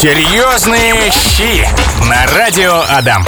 Серьезные 0.00 0.94
щи 1.10 1.68
на 2.08 2.24
радио 2.34 2.82
Адам. 2.88 3.22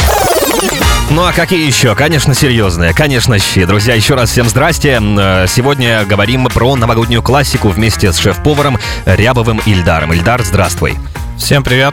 Ну 1.11 1.27
а 1.27 1.33
какие 1.35 1.67
еще? 1.67 1.95
Конечно, 1.95 2.33
серьезные. 2.35 2.95
Конечно, 2.95 3.39
щи. 3.39 3.67
Друзья, 3.67 3.93
еще 3.95 4.15
раз 4.15 4.31
всем 4.31 4.49
здрасте. 4.49 4.99
Э, 4.99 5.45
Сегодня 5.47 6.07
говорим 6.07 6.47
про 6.47 6.75
новогоднюю 6.75 7.23
классику 7.23 7.69
вместе 7.69 8.11
с 8.11 8.17
шеф-поваром 8.17 8.79
Рябовым 9.05 9.61
Ильдаром. 9.67 10.15
Ильдар, 10.15 10.43
здравствуй. 10.43 10.97
Всем 11.43 11.65
привет. 11.65 11.93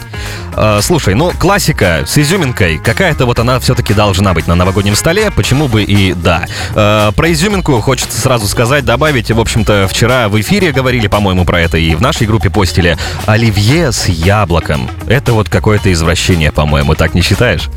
Э, 0.56 0.80
Слушай, 0.80 1.16
ну 1.16 1.32
классика 1.32 2.04
с 2.06 2.20
изюминкой, 2.20 2.78
какая-то 2.78 3.26
вот 3.26 3.40
она 3.40 3.60
все-таки 3.60 3.96
должна 3.96 4.36
быть 4.36 4.46
на 4.46 4.54
новогоднем 4.54 4.96
столе, 4.96 5.32
почему 5.32 5.68
бы 5.68 5.82
и 5.82 6.14
да. 6.14 6.46
Э, 6.76 7.12
Про 7.16 7.32
изюминку 7.32 7.82
хочется 7.82 8.22
сразу 8.22 8.48
сказать, 8.48 8.86
добавить, 8.86 9.32
в 9.32 9.40
общем-то, 9.40 9.88
вчера 9.90 10.30
в 10.30 10.40
эфире 10.40 10.72
говорили, 10.72 11.08
по-моему, 11.08 11.46
про 11.46 11.62
это 11.62 11.80
и 11.80 11.96
в 11.96 12.00
нашей 12.00 12.28
группе 12.28 12.52
постили. 12.52 12.96
Оливье 13.26 13.92
с 13.92 14.08
яблоком. 14.08 14.88
Это 15.08 15.34
вот 15.34 15.50
какое-то 15.50 15.92
извращение, 15.92 16.52
по-моему, 16.52 16.94
так 16.94 17.16
не 17.16 17.22
считаешь? 17.22 17.70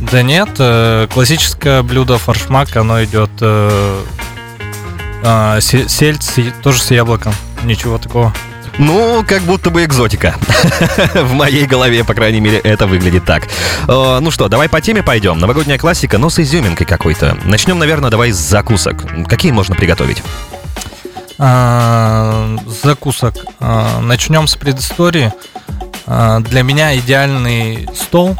Да 0.00 0.22
нет, 0.22 0.48
э, 0.58 1.06
классическое 1.12 1.82
блюдо 1.82 2.16
форшмак, 2.16 2.74
оно 2.76 3.04
идет 3.04 3.30
э, 3.42 4.00
а, 5.22 5.58
тоже 6.62 6.80
с 6.80 6.90
яблоком. 6.90 7.34
Ничего 7.62 7.98
такого. 7.98 8.32
Ну, 8.78 9.24
как 9.26 9.42
будто 9.42 9.70
бы 9.70 9.84
экзотика. 9.84 10.34
В 11.14 11.32
моей 11.34 11.66
голове, 11.66 12.04
по 12.04 12.14
крайней 12.14 12.40
мере, 12.40 12.58
это 12.58 12.86
выглядит 12.86 13.24
так. 13.24 13.44
Э, 13.88 14.18
Ну 14.20 14.30
что, 14.30 14.48
давай 14.48 14.68
по 14.68 14.80
теме 14.80 15.02
пойдем. 15.02 15.38
Новогодняя 15.38 15.78
классика, 15.78 16.18
но 16.18 16.30
с 16.30 16.38
изюминкой 16.38 16.86
какой-то. 16.86 17.36
Начнем, 17.44 17.78
наверное, 17.78 18.10
давай 18.10 18.32
с 18.32 18.36
закусок. 18.36 19.04
Какие 19.28 19.52
можно 19.52 19.74
приготовить? 19.74 20.22
А, 21.38 22.56
закусок. 22.82 23.34
А, 23.60 24.00
начнем 24.00 24.46
с 24.46 24.56
предыстории. 24.56 25.32
А, 26.06 26.40
для 26.40 26.62
меня 26.62 26.96
идеальный 26.96 27.88
стол 27.94 28.36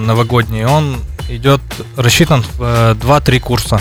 новогодний, 0.00 0.64
он 0.64 0.98
идет 1.28 1.60
рассчитан 1.96 2.42
в 2.56 2.62
э, 2.62 2.94
2-3 2.94 3.40
курса. 3.40 3.80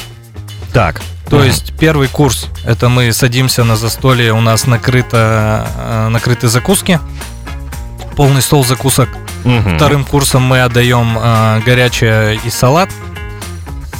Так. 0.73 1.01
То 1.29 1.43
есть 1.43 1.73
первый 1.79 2.07
курс 2.07 2.47
это 2.65 2.89
мы 2.89 3.11
садимся 3.13 3.63
на 3.63 3.75
застолье, 3.75 4.33
у 4.33 4.41
нас 4.41 4.65
накрыто, 4.67 5.67
э, 5.77 6.07
накрыты 6.09 6.47
закуски, 6.47 6.99
полный 8.15 8.41
стол 8.41 8.63
закусок. 8.65 9.09
Мгм. 9.43 9.75
Вторым 9.77 10.03
курсом 10.05 10.41
мы 10.43 10.61
отдаем 10.61 11.17
э, 11.17 11.61
горячее 11.65 12.39
и 12.43 12.49
салат. 12.49 12.89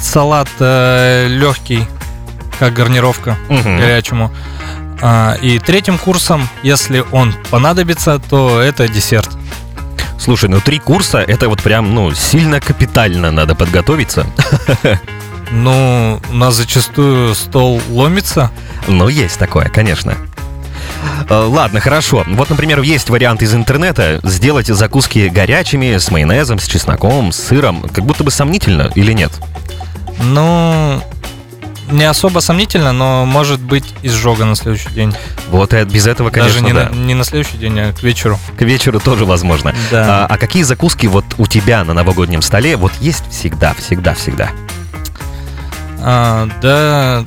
Салат 0.02 0.48
легкий, 0.58 1.86
как 2.58 2.72
гарнировка 2.72 3.36
Мгм. 3.48 3.78
горячему. 3.78 4.32
А, 5.02 5.34
и 5.40 5.58
третьим 5.58 5.98
курсом, 5.98 6.48
если 6.62 7.04
он 7.12 7.34
понадобится, 7.50 8.18
то 8.18 8.60
это 8.60 8.88
десерт. 8.88 9.28
Слушай, 10.18 10.50
ну 10.50 10.60
три 10.60 10.78
курса, 10.78 11.18
это 11.18 11.48
вот 11.48 11.62
прям, 11.62 11.94
ну, 11.94 12.12
сильно 12.12 12.60
капитально 12.60 13.30
надо 13.30 13.54
подготовиться. 13.54 14.26
Ну, 15.52 16.20
у 16.30 16.34
нас 16.34 16.54
зачастую 16.54 17.34
стол 17.34 17.80
ломится. 17.88 18.50
Ну, 18.86 19.08
есть 19.08 19.38
такое, 19.38 19.68
конечно. 19.68 20.16
Э, 21.28 21.34
Ладно, 21.34 21.80
хорошо. 21.80 22.24
Вот, 22.28 22.50
например, 22.50 22.80
есть 22.82 23.10
вариант 23.10 23.42
из 23.42 23.54
интернета 23.54 24.20
сделать 24.22 24.68
закуски 24.68 25.28
горячими, 25.28 25.96
с 25.96 26.10
майонезом, 26.10 26.58
с 26.58 26.66
чесноком, 26.66 27.32
с 27.32 27.36
сыром. 27.36 27.82
Как 27.92 28.04
будто 28.04 28.24
бы 28.24 28.30
сомнительно 28.30 28.90
или 28.94 29.12
нет? 29.12 29.32
Ну, 30.22 31.02
не 31.90 32.04
особо 32.04 32.40
сомнительно, 32.40 32.92
но 32.92 33.24
может 33.24 33.60
быть 33.60 33.94
изжога 34.02 34.44
на 34.44 34.54
следующий 34.54 34.90
день. 34.90 35.14
Вот 35.48 35.74
и 35.74 35.82
без 35.84 36.06
этого, 36.06 36.30
конечно, 36.30 36.60
Даже 36.60 36.66
не, 36.66 36.72
да. 36.72 36.88
на, 36.90 36.94
не 36.94 37.14
на 37.14 37.24
следующий 37.24 37.56
день, 37.56 37.78
а 37.80 37.92
к 37.92 38.02
вечеру. 38.02 38.38
К 38.56 38.62
вечеру 38.62 39.00
тоже 39.00 39.24
возможно. 39.24 39.74
Да. 39.90 40.24
А, 40.24 40.26
а 40.26 40.38
какие 40.38 40.62
закуски 40.62 41.06
вот 41.06 41.24
у 41.38 41.46
тебя 41.46 41.84
на 41.84 41.94
новогоднем 41.94 42.42
столе 42.42 42.76
вот 42.76 42.92
есть 43.00 43.24
всегда, 43.30 43.74
всегда, 43.74 44.14
всегда? 44.14 44.50
А, 46.02 46.48
да, 46.62 47.24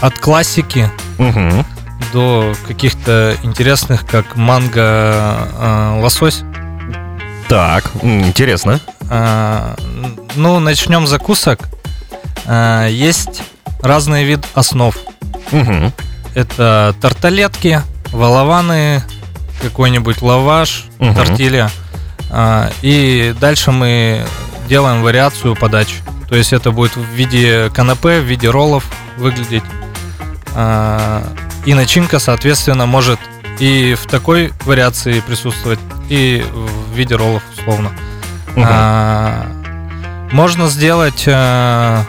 от 0.00 0.18
классики 0.18 0.90
Угу. 1.18 1.64
до 2.12 2.54
каких-то 2.66 3.36
интересных, 3.42 4.06
как 4.06 4.36
манго 4.36 4.80
а, 4.82 5.98
лосось. 6.00 6.42
Так, 7.48 7.84
интересно. 8.02 8.80
А, 9.08 9.76
ну, 10.34 10.58
начнем 10.60 11.06
с 11.06 11.10
закусок. 11.10 11.60
А, 12.46 12.86
есть 12.88 13.42
разные 13.80 14.24
вид 14.24 14.44
основ. 14.54 14.94
Угу. 15.52 15.92
Это 16.34 16.94
тарталетки, 17.00 17.80
валаваны, 18.12 19.02
какой-нибудь 19.62 20.20
лаваш, 20.22 20.86
Мгм. 20.98 21.14
тортилья. 21.14 21.70
А, 22.30 22.70
и 22.82 23.34
дальше 23.40 23.70
мы 23.72 24.24
делаем 24.68 25.02
вариацию 25.02 25.54
подачи. 25.54 25.96
То 26.28 26.34
есть 26.36 26.52
это 26.52 26.70
будет 26.72 26.96
в 26.96 27.04
виде 27.04 27.70
канапе, 27.74 28.20
в 28.20 28.24
виде 28.24 28.48
роллов 28.50 28.84
выглядеть. 29.16 29.62
А, 30.54 31.22
и 31.64 31.74
начинка, 31.74 32.18
соответственно, 32.18 32.86
может 32.86 33.18
и 33.58 33.94
в 33.94 34.06
такой 34.06 34.52
вариации 34.64 35.20
присутствовать, 35.20 35.78
и 36.08 36.44
в 36.52 36.94
виде 36.96 37.14
роллов, 37.14 37.42
условно. 37.56 37.90
А, 38.56 39.46
можно 40.32 40.68
сделать 40.68 41.24
э, 41.26 42.02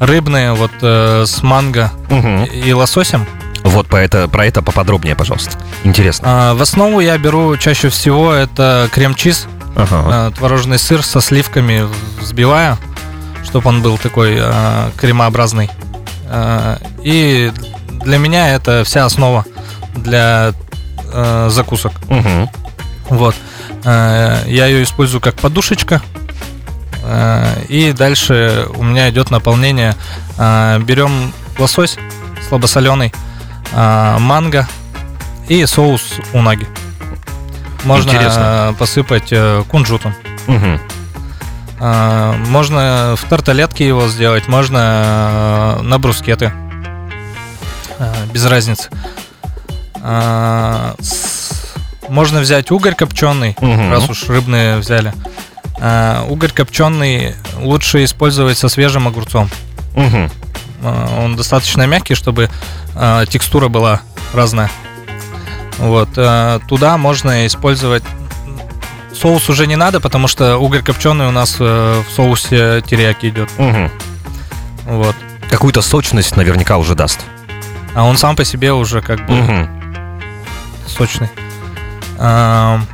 рыбные 0.00 0.52
вот 0.54 0.72
э, 0.82 1.24
с 1.26 1.42
манго 1.42 1.92
Мгм. 2.08 2.44
и 2.44 2.72
лососем. 2.72 3.26
Вот 3.62 3.86
по 3.88 3.96
это, 3.96 4.26
про 4.28 4.46
это 4.46 4.62
поподробнее, 4.62 5.14
пожалуйста. 5.14 5.58
Интересно. 5.84 6.26
А, 6.50 6.54
в 6.54 6.62
основу 6.62 7.00
я 7.00 7.16
беру 7.18 7.56
чаще 7.58 7.88
всего 7.90 8.32
это 8.32 8.88
крем-чиз, 8.92 9.46
Ага. 9.76 10.30
э, 10.30 10.36
творожный 10.36 10.78
сыр 10.78 11.02
со 11.04 11.20
сливками 11.20 11.86
взбиваю, 12.20 12.78
чтобы 13.44 13.68
он 13.68 13.82
был 13.82 13.98
такой 13.98 14.36
э, 14.38 14.90
кремообразный. 14.96 15.70
Э, 16.28 16.76
и 17.02 17.52
для 18.04 18.18
меня 18.18 18.54
это 18.54 18.82
вся 18.84 19.04
основа 19.04 19.44
для 19.94 20.52
э, 21.12 21.48
закусок. 21.50 21.92
Мгм. 22.08 22.48
Вот. 23.08 23.34
Э, 23.84 24.42
Я 24.46 24.66
ее 24.66 24.82
использую 24.82 25.20
как 25.20 25.34
подушечка. 25.36 26.00
Э, 27.02 27.62
И 27.68 27.92
дальше 27.92 28.66
у 28.76 28.82
меня 28.82 29.10
идет 29.10 29.30
наполнение. 29.30 29.94
Э, 30.38 30.78
Берем 30.80 31.32
лосось 31.58 31.96
слабосоленый, 32.48 33.12
э, 33.72 34.16
манго 34.18 34.66
и 35.48 35.66
соус 35.66 36.02
унаги. 36.32 36.66
Можно 37.84 38.10
Интересно. 38.10 38.74
посыпать 38.78 39.28
э, 39.32 39.62
кунжутом. 39.68 40.14
Мгм. 40.46 40.80
Э, 41.80 42.34
Можно 42.48 43.14
в 43.16 43.24
тарталетке 43.28 43.86
его 43.86 44.06
сделать, 44.08 44.48
можно 44.48 45.76
э, 45.78 45.82
на 45.82 45.98
брускеты. 45.98 46.52
Э, 47.98 48.12
Без 48.32 48.44
разницы. 48.46 48.90
С- 50.02 51.74
Можно 52.08 52.40
взять 52.40 52.70
угорь 52.70 52.94
копченый, 52.94 53.54
Мгм. 53.60 53.92
раз 53.92 54.08
уж 54.08 54.24
рыбные 54.28 54.78
взяли. 54.78 55.12
Э, 55.78 56.24
Угорь 56.28 56.50
копченый 56.52 57.34
лучше 57.58 58.02
использовать 58.04 58.58
со 58.58 58.68
свежим 58.68 59.06
огурцом. 59.08 59.48
Э, 59.94 60.28
Он 61.18 61.36
достаточно 61.36 61.86
мягкий, 61.86 62.14
чтобы 62.14 62.48
текстура 63.28 63.68
была 63.68 64.00
разная. 64.34 64.70
Вот. 65.78 66.08
э, 66.16 66.58
Туда 66.68 66.96
можно 66.98 67.46
использовать 67.46 68.02
соус 69.20 69.48
уже 69.50 69.66
не 69.66 69.76
надо, 69.76 70.00
потому 70.00 70.28
что 70.28 70.56
угорь 70.58 70.82
копченый 70.82 71.26
у 71.28 71.30
нас 71.30 71.56
э, 71.60 72.02
в 72.06 72.10
соусе 72.10 72.82
терияки 72.86 73.28
идет. 73.28 73.50
Мгм. 73.58 73.90
Вот. 74.86 75.14
Какую-то 75.50 75.82
сочность 75.82 76.36
наверняка 76.36 76.78
уже 76.78 76.94
даст. 76.94 77.20
А 77.94 78.04
он 78.04 78.16
сам 78.16 78.36
по 78.36 78.44
себе 78.44 78.72
уже 78.72 79.02
как 79.02 79.26
бы 79.26 79.32
Мгм. 79.34 79.68
сочный. 80.86 81.28
Ам, 82.18 82.86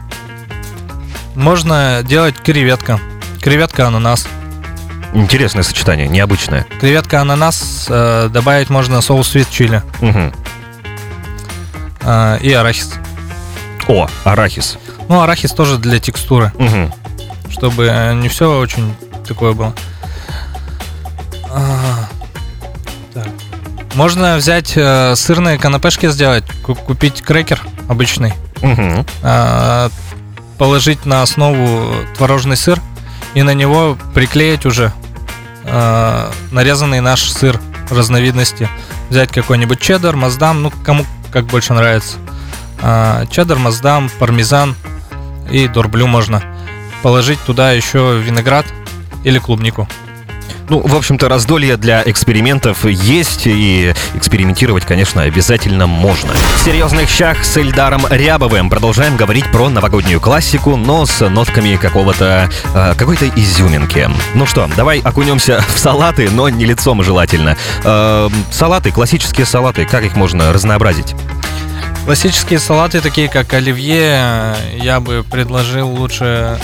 Можно 1.34 2.02
делать 2.02 2.34
креветка. 2.42 2.98
Креветка 3.42 3.86
ананас. 3.86 4.26
Интересное 5.12 5.62
сочетание, 5.62 6.08
необычное. 6.08 6.66
Креветка 6.80 7.20
ананас 7.20 7.86
э, 7.90 8.28
добавить 8.32 8.70
можно 8.70 9.00
соус 9.02 9.28
свит 9.28 9.48
чили 9.50 9.82
Мгм. 10.00 10.32
э, 12.02 12.38
и 12.40 12.52
арахис. 12.52 12.94
О, 13.86 14.08
арахис. 14.24 14.78
Ну, 15.08 15.20
арахис 15.20 15.52
тоже 15.52 15.78
для 15.78 15.98
текстуры, 16.00 16.52
Мгм. 16.58 16.92
чтобы 17.50 17.86
э, 17.90 18.14
не 18.14 18.28
все 18.28 18.58
очень 18.58 18.94
такое 19.26 19.52
было. 19.52 19.72
А, 21.50 22.08
так. 23.14 23.28
Можно 23.94 24.36
взять 24.36 24.72
э, 24.76 25.14
сырные 25.16 25.58
канапешки 25.58 26.08
сделать, 26.10 26.44
ку- 26.62 26.74
купить 26.74 27.22
крекер 27.22 27.62
обычный, 27.88 28.34
Мгм. 28.62 29.06
а, 29.22 29.90
положить 30.58 31.06
на 31.06 31.22
основу 31.22 31.92
творожный 32.16 32.56
сыр 32.56 32.80
и 33.34 33.42
на 33.42 33.54
него 33.54 33.96
приклеить 34.14 34.66
уже 34.66 34.92
а, 35.64 36.30
нарезанный 36.50 37.00
наш 37.00 37.30
сыр 37.30 37.60
разновидности. 37.90 38.68
Взять 39.10 39.30
какой-нибудь 39.30 39.80
чеддер, 39.80 40.16
маздам, 40.16 40.62
ну 40.62 40.72
кому 40.84 41.06
как 41.32 41.46
больше 41.46 41.72
нравится. 41.74 42.16
А, 42.82 43.24
чеддер, 43.26 43.56
маздам, 43.58 44.10
пармезан, 44.18 44.74
и 45.50 45.68
дорблю 45.68 46.06
можно. 46.06 46.42
Положить 47.02 47.40
туда 47.40 47.72
еще 47.72 48.20
виноград 48.24 48.66
или 49.24 49.38
клубнику. 49.38 49.88
Ну, 50.68 50.80
в 50.80 50.96
общем-то, 50.96 51.28
раздолье 51.28 51.76
для 51.76 52.02
экспериментов 52.04 52.84
есть, 52.84 53.42
и 53.46 53.94
экспериментировать, 54.14 54.84
конечно, 54.84 55.22
обязательно 55.22 55.86
можно. 55.86 56.32
В 56.56 56.58
серьезных 56.58 57.08
щах 57.08 57.44
с 57.44 57.56
Эльдаром 57.56 58.04
Рябовым 58.10 58.68
продолжаем 58.68 59.16
говорить 59.16 59.44
про 59.52 59.68
новогоднюю 59.68 60.20
классику, 60.20 60.76
но 60.76 61.06
с 61.06 61.28
нотками 61.28 61.76
какого-то, 61.76 62.50
э, 62.74 62.94
какой-то 62.96 63.28
изюминки. 63.28 64.10
Ну 64.34 64.46
что, 64.46 64.68
давай 64.76 64.98
окунемся 65.00 65.64
в 65.74 65.78
салаты, 65.78 66.28
но 66.30 66.48
не 66.48 66.64
лицом 66.64 67.02
желательно. 67.04 67.56
Э, 67.84 68.28
салаты, 68.50 68.90
классические 68.90 69.46
салаты, 69.46 69.84
как 69.84 70.04
их 70.04 70.16
можно 70.16 70.52
разнообразить? 70.52 71.14
Классические 72.06 72.60
салаты, 72.60 73.00
такие 73.00 73.28
как 73.28 73.52
оливье, 73.52 74.54
я 74.80 75.00
бы 75.00 75.24
предложил 75.28 75.88
лучше 75.90 76.58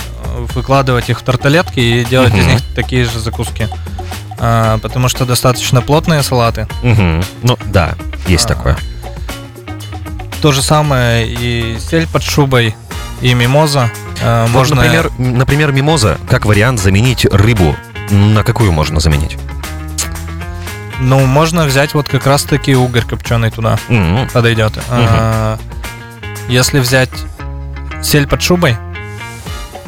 выкладывать 0.55 1.09
их 1.09 1.19
в 1.19 1.23
тарталетки 1.23 1.79
и 1.81 2.05
делать 2.05 2.33
из 2.33 2.45
Мгм. 2.45 2.53
них 2.53 2.61
такие 2.75 3.03
же 3.03 3.19
закуски. 3.19 3.67
А, 4.39 4.77
потому 4.79 5.09
что 5.09 5.25
достаточно 5.25 5.81
плотные 5.81 6.23
салаты. 6.23 6.65
Мгм. 6.81 7.23
Ну, 7.43 7.57
да, 7.65 7.95
есть 8.25 8.45
А, 8.45 8.55
такое. 8.55 8.77
То 10.41 10.53
же 10.53 10.61
самое 10.61 11.27
и 11.27 11.77
сель 11.77 12.07
под 12.07 12.23
шубой, 12.23 12.73
и 13.21 13.33
мимоза. 13.33 13.91
А, 14.21 14.45
Вот, 14.47 14.51
можно... 14.59 14.77
например, 14.77 15.11
например, 15.17 15.71
мимоза, 15.73 16.17
как 16.29 16.45
вариант 16.45 16.79
заменить 16.79 17.25
рыбу. 17.25 17.75
На 18.09 18.43
какую 18.43 18.71
можно 18.71 18.99
заменить? 19.01 19.37
Ну, 20.99 21.25
можно 21.25 21.65
взять 21.65 21.93
вот 21.93 22.07
как 22.07 22.25
раз 22.27 22.43
таки 22.43 22.75
угорь 22.75 23.03
копченый 23.03 23.51
туда. 23.51 23.77
М, 23.89 24.27
Подойдет. 24.33 24.73
А, 24.89 25.57
если 26.47 26.79
взять 26.79 27.09
сель 28.01 28.27
под 28.27 28.41
шубой, 28.41 28.77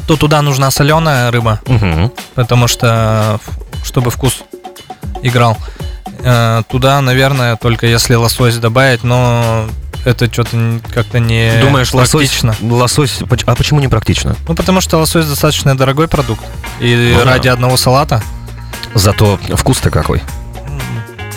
то 0.06 0.16
туда 0.16 0.42
нужна 0.42 0.70
соленая 0.70 1.30
рыба. 1.30 1.60
мгм. 1.66 2.12
потому 2.34 2.68
что 2.68 3.40
чтобы 3.84 4.10
вкус 4.10 4.38
играл. 5.22 5.56
Э, 6.24 6.62
Туда, 6.68 7.00
наверное, 7.00 7.56
только 7.56 7.86
если 7.86 8.14
лосось 8.14 8.56
добавить, 8.56 9.04
но 9.04 9.66
это 10.04 10.30
что-то 10.32 10.80
как-то 10.92 11.18
не 11.20 11.52
Думаешь, 11.60 11.92
лосось, 11.94 12.10
практично. 12.30 12.54
лосось... 12.62 13.18
поч- 13.28 13.44
А 13.46 13.54
почему 13.54 13.80
не 13.80 13.88
практично? 13.88 14.34
Ну, 14.48 14.54
потому 14.54 14.80
что 14.80 14.98
лосось 14.98 15.26
достаточно 15.26 15.76
дорогой 15.76 16.08
продукт. 16.08 16.44
И 16.80 17.12
Ну 17.16 17.24
да. 17.24 17.30
ради 17.32 17.48
одного 17.48 17.76
салата 17.76 18.22
Зато 18.94 19.38
вкус-то 19.54 19.90
какой. 19.90 20.22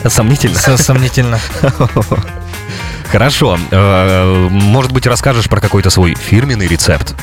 Сомнительно. 0.07 0.55
сомнительно. 0.77 1.39
Хорошо. 3.11 3.57
Э, 3.71 4.47
Может 4.49 4.91
быть, 4.91 5.07
расскажешь 5.07 5.49
про 5.49 5.59
какой-то 5.59 5.89
свой 5.89 6.15
фирменный 6.15 6.67
рецепт? 6.67 7.15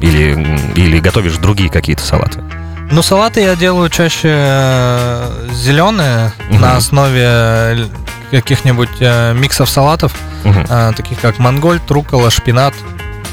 Или, 0.00 0.58
или 0.74 0.98
готовишь 1.00 1.36
другие 1.36 1.70
какие-то 1.70 2.02
салаты? 2.02 2.42
Ну, 2.90 3.02
салаты 3.02 3.40
я 3.42 3.54
делаю 3.56 3.88
чаще 3.88 4.28
зеленые 5.52 6.32
Мгм. 6.50 6.60
на 6.60 6.76
основе 6.76 7.88
каких-нибудь 8.30 8.90
э, 9.00 9.32
миксов 9.34 9.70
салатов, 9.70 10.12
э, 10.44 10.92
таких 10.96 11.20
как 11.20 11.38
манголь, 11.38 11.78
трукола, 11.80 12.30
шпинат. 12.30 12.74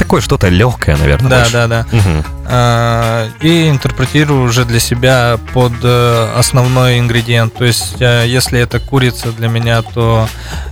Такое 0.01 0.19
что-то 0.21 0.49
легкое, 0.49 0.97
наверное. 0.97 1.29
Да, 1.29 1.37
больше. 1.41 1.51
да, 1.53 1.67
да. 1.67 1.85
Мгм. 1.91 2.25
А, 2.47 3.29
и 3.39 3.69
интерпретирую 3.69 4.41
уже 4.43 4.65
для 4.65 4.79
себя 4.79 5.37
под 5.53 5.73
э, 5.83 6.33
основной 6.35 6.97
ингредиент. 6.97 7.53
То 7.53 7.65
есть, 7.65 8.01
э, 8.01 8.25
если 8.27 8.59
это 8.59 8.79
курица 8.79 9.31
для 9.31 9.47
меня, 9.47 9.83
то 9.83 10.27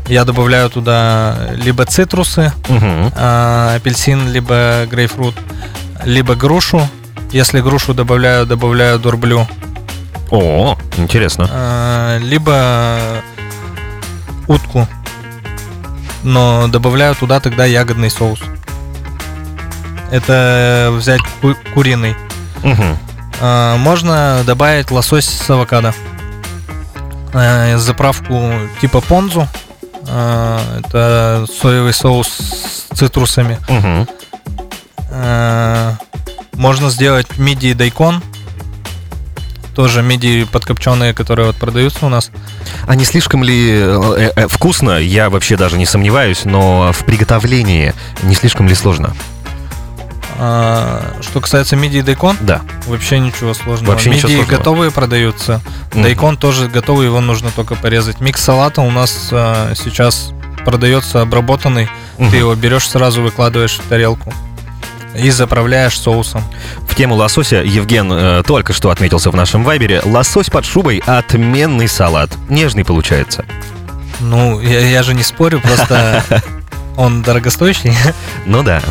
я 0.07 0.25
добавляю 0.25 0.71
туда 0.71 1.35
либо 1.53 1.85
цитрусы, 1.85 2.51
Мгм. 2.69 3.13
а, 3.15 3.75
апельсин, 3.75 4.31
либо 4.31 4.87
грейпфрут, 4.89 5.35
либо 6.05 6.33
грушу. 6.33 6.81
Если 7.31 7.61
грушу 7.61 7.93
добавляю, 7.93 8.47
добавляю 8.47 8.97
дурблю. 8.97 9.47
О, 10.31 10.75
интересно. 10.97 11.47
А, 11.51 12.17
либо 12.17 12.97
утку. 14.47 14.87
Но 16.23 16.67
добавляю 16.67 17.13
туда 17.13 17.39
тогда 17.39 17.65
ягодный 17.65 18.09
соус. 18.09 18.39
Это 20.11 20.89
взять 20.93 21.21
ку- 21.41 21.55
куриный. 21.73 22.15
Мгм. 22.63 22.97
А, 23.41 23.77
Можно 23.77 24.43
добавить 24.45 24.91
лосось 24.91 25.25
с 25.25 25.49
авокадо. 25.49 25.93
А, 27.33 27.77
Заправку 27.77 28.51
типа 28.81 29.01
понзу. 29.01 29.47
А, 30.07 30.59
Это 30.79 31.45
соевый 31.61 31.93
соус 31.93 32.27
с 32.27 32.97
цитрусами. 32.97 33.57
А, 35.11 35.95
Можно 36.53 36.89
сделать 36.89 37.37
мидии 37.37 37.73
дайкон. 37.73 38.21
Тоже 39.75 40.01
мидии 40.01 40.43
подкопченые, 40.43 41.13
которые 41.13 41.45
вот 41.47 41.55
продаются 41.55 42.05
у 42.05 42.09
нас. 42.09 42.31
А 42.85 42.95
не 42.95 43.05
слишком 43.05 43.43
ли 43.45 43.79
э, 43.81 44.31
э, 44.35 44.47
вкусно? 44.49 44.97
Я 44.99 45.29
вообще 45.29 45.55
даже 45.55 45.77
не 45.77 45.85
сомневаюсь, 45.85 46.43
но 46.43 46.91
в 46.91 47.05
приготовлении 47.05 47.93
не 48.23 48.35
слишком 48.35 48.67
ли 48.67 48.75
сложно? 48.75 49.15
А, 50.41 51.17
Что 51.21 51.41
касается 51.41 51.75
мидии 51.75 51.99
дайкон, 51.99 52.37
Да. 52.39 52.61
вообще 52.87 53.19
ничего 53.19 53.53
сложного. 53.53 53.91
Вообще 53.91 54.09
ничего 54.09 54.29
мидии 54.29 54.37
сложного. 54.37 54.57
готовые 54.57 54.91
продаются. 54.91 55.61
Мгм. 55.93 56.03
Дайкон 56.03 56.37
тоже 56.37 56.67
готовый, 56.69 57.07
его 57.07 57.19
нужно 57.19 57.51
только 57.51 57.75
порезать. 57.75 58.21
Микс 58.21 58.41
салата 58.41 58.81
у 58.81 58.89
нас 58.89 59.29
а, 59.31 59.73
сейчас 59.75 60.31
продается 60.63 61.21
обработанный. 61.21 61.89
Мгм. 62.17 62.31
Ты 62.31 62.37
его 62.37 62.55
берешь 62.55 62.87
сразу, 62.87 63.21
выкладываешь 63.21 63.77
в 63.79 63.89
тарелку 63.89 64.33
и 65.17 65.29
заправляешь 65.31 65.99
соусом. 65.99 66.41
В 66.87 66.95
тему 66.95 67.15
лосося 67.15 67.57
Евген 67.57 68.09
э, 68.11 68.43
только 68.45 68.71
что 68.73 68.91
отметился 68.91 69.31
в 69.31 69.35
нашем 69.35 69.63
вайбере. 69.65 70.01
Лосось 70.05 70.49
под 70.49 70.65
шубой– 70.65 71.01
отменный 71.05 71.87
салат. 71.89 72.29
Нежный 72.47 72.85
получается. 72.85 73.43
Ну, 74.21 74.59
я, 74.61 74.79
я 74.87 75.01
же 75.03 75.13
не 75.13 75.23
спорю, 75.23 75.59
просто 75.61 76.23
он 76.97 77.23
дорогостоящий. 77.23 77.93
Ну 78.45 78.63
да. 78.63 78.81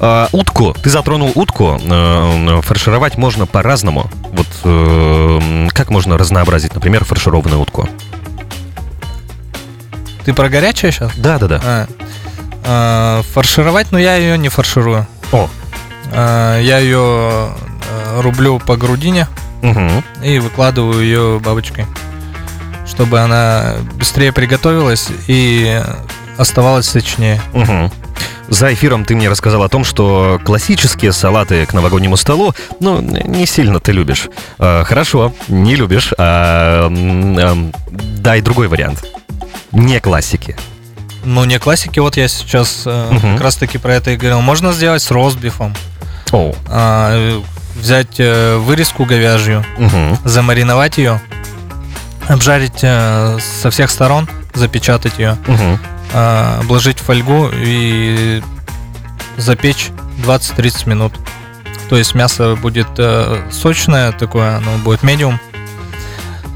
А, 0.00 0.28
утку. 0.32 0.74
Ты 0.82 0.90
затронул 0.90 1.32
утку. 1.34 1.78
Э, 1.82 2.60
Фаршировать 2.62 3.16
можно 3.16 3.46
по-разному. 3.46 4.10
Вот 4.32 4.46
э, 4.64 5.68
как 5.72 5.90
можно 5.90 6.16
разнообразить, 6.16 6.74
например, 6.74 7.04
фаршированную 7.04 7.60
утку? 7.60 7.88
Ты 10.24 10.34
про 10.34 10.48
горячее 10.48 10.92
сейчас? 10.92 11.12
Да, 11.16 11.38
да, 11.38 11.48
да. 11.48 11.60
А, 11.64 11.86
а, 12.64 13.22
фаршировать, 13.32 13.92
но 13.92 13.98
я 13.98 14.16
ее 14.16 14.36
не 14.38 14.48
фарширую. 14.50 15.06
О. 15.32 15.48
А, 16.12 16.60
я 16.60 16.78
ее 16.78 16.98
а, 17.00 18.20
рублю 18.22 18.58
по 18.58 18.76
грудине 18.76 19.26
Мгм. 19.62 20.04
и 20.22 20.38
выкладываю 20.38 21.02
ее 21.02 21.40
бабочкой, 21.40 21.86
чтобы 22.86 23.18
она 23.20 23.74
быстрее 23.94 24.32
приготовилась 24.32 25.08
и 25.26 25.82
оставалась 26.36 26.86
сочнее. 26.88 27.40
Мгм. 27.52 27.90
За 28.48 28.72
эфиром 28.72 29.04
ты 29.04 29.14
мне 29.14 29.28
рассказал 29.28 29.62
о 29.62 29.68
том, 29.68 29.84
что 29.84 30.40
классические 30.44 31.12
салаты 31.12 31.66
к 31.66 31.74
новогоднему 31.74 32.16
столу, 32.16 32.54
ну, 32.80 33.00
не 33.00 33.46
сильно 33.46 33.78
ты 33.78 33.92
любишь. 33.92 34.28
Э, 34.58 34.84
хорошо, 34.84 35.32
не 35.48 35.74
любишь. 35.76 36.12
а, 36.16 36.88
эм, 36.88 37.72
дай 37.90 38.40
другой 38.40 38.68
вариант. 38.68 39.04
Не 39.72 40.00
классики. 40.00 40.56
Ну, 41.24 41.44
не 41.44 41.58
классики, 41.58 41.98
вот 41.98 42.16
я 42.16 42.26
сейчас 42.28 42.84
э, 42.86 43.08
Мгм. 43.12 43.34
как 43.34 43.42
раз 43.44 43.56
таки 43.56 43.76
про 43.76 43.94
это 43.94 44.12
и 44.12 44.16
говорил. 44.16 44.40
Можно 44.40 44.72
сделать 44.72 45.02
с 45.02 45.10
ростбифом. 45.10 45.74
О, 46.32 46.54
А, 46.68 47.10
э, 47.12 47.40
взять 47.76 48.18
э, 48.18 48.56
вырезку 48.56 49.04
говяжью, 49.04 49.62
мгм. 49.76 50.16
замариновать 50.24 50.96
ее, 50.98 51.20
обжарить 52.28 52.80
э, 52.82 53.38
со 53.60 53.70
всех 53.70 53.90
сторон, 53.90 54.26
запечатать 54.54 55.18
ее, 55.18 55.36
Мгм. 55.46 55.78
А, 56.12 56.60
обложить 56.60 56.98
фольгу 56.98 57.50
и 57.52 58.42
запечь 59.36 59.90
20-30 60.24 60.88
минут. 60.88 61.12
То 61.88 61.96
есть 61.96 62.14
мясо 62.14 62.54
будет 62.56 62.88
э, 62.98 63.48
сочное 63.50 64.12
такое, 64.12 64.56
оно 64.58 64.76
будет 64.78 65.02
медиум. 65.02 65.40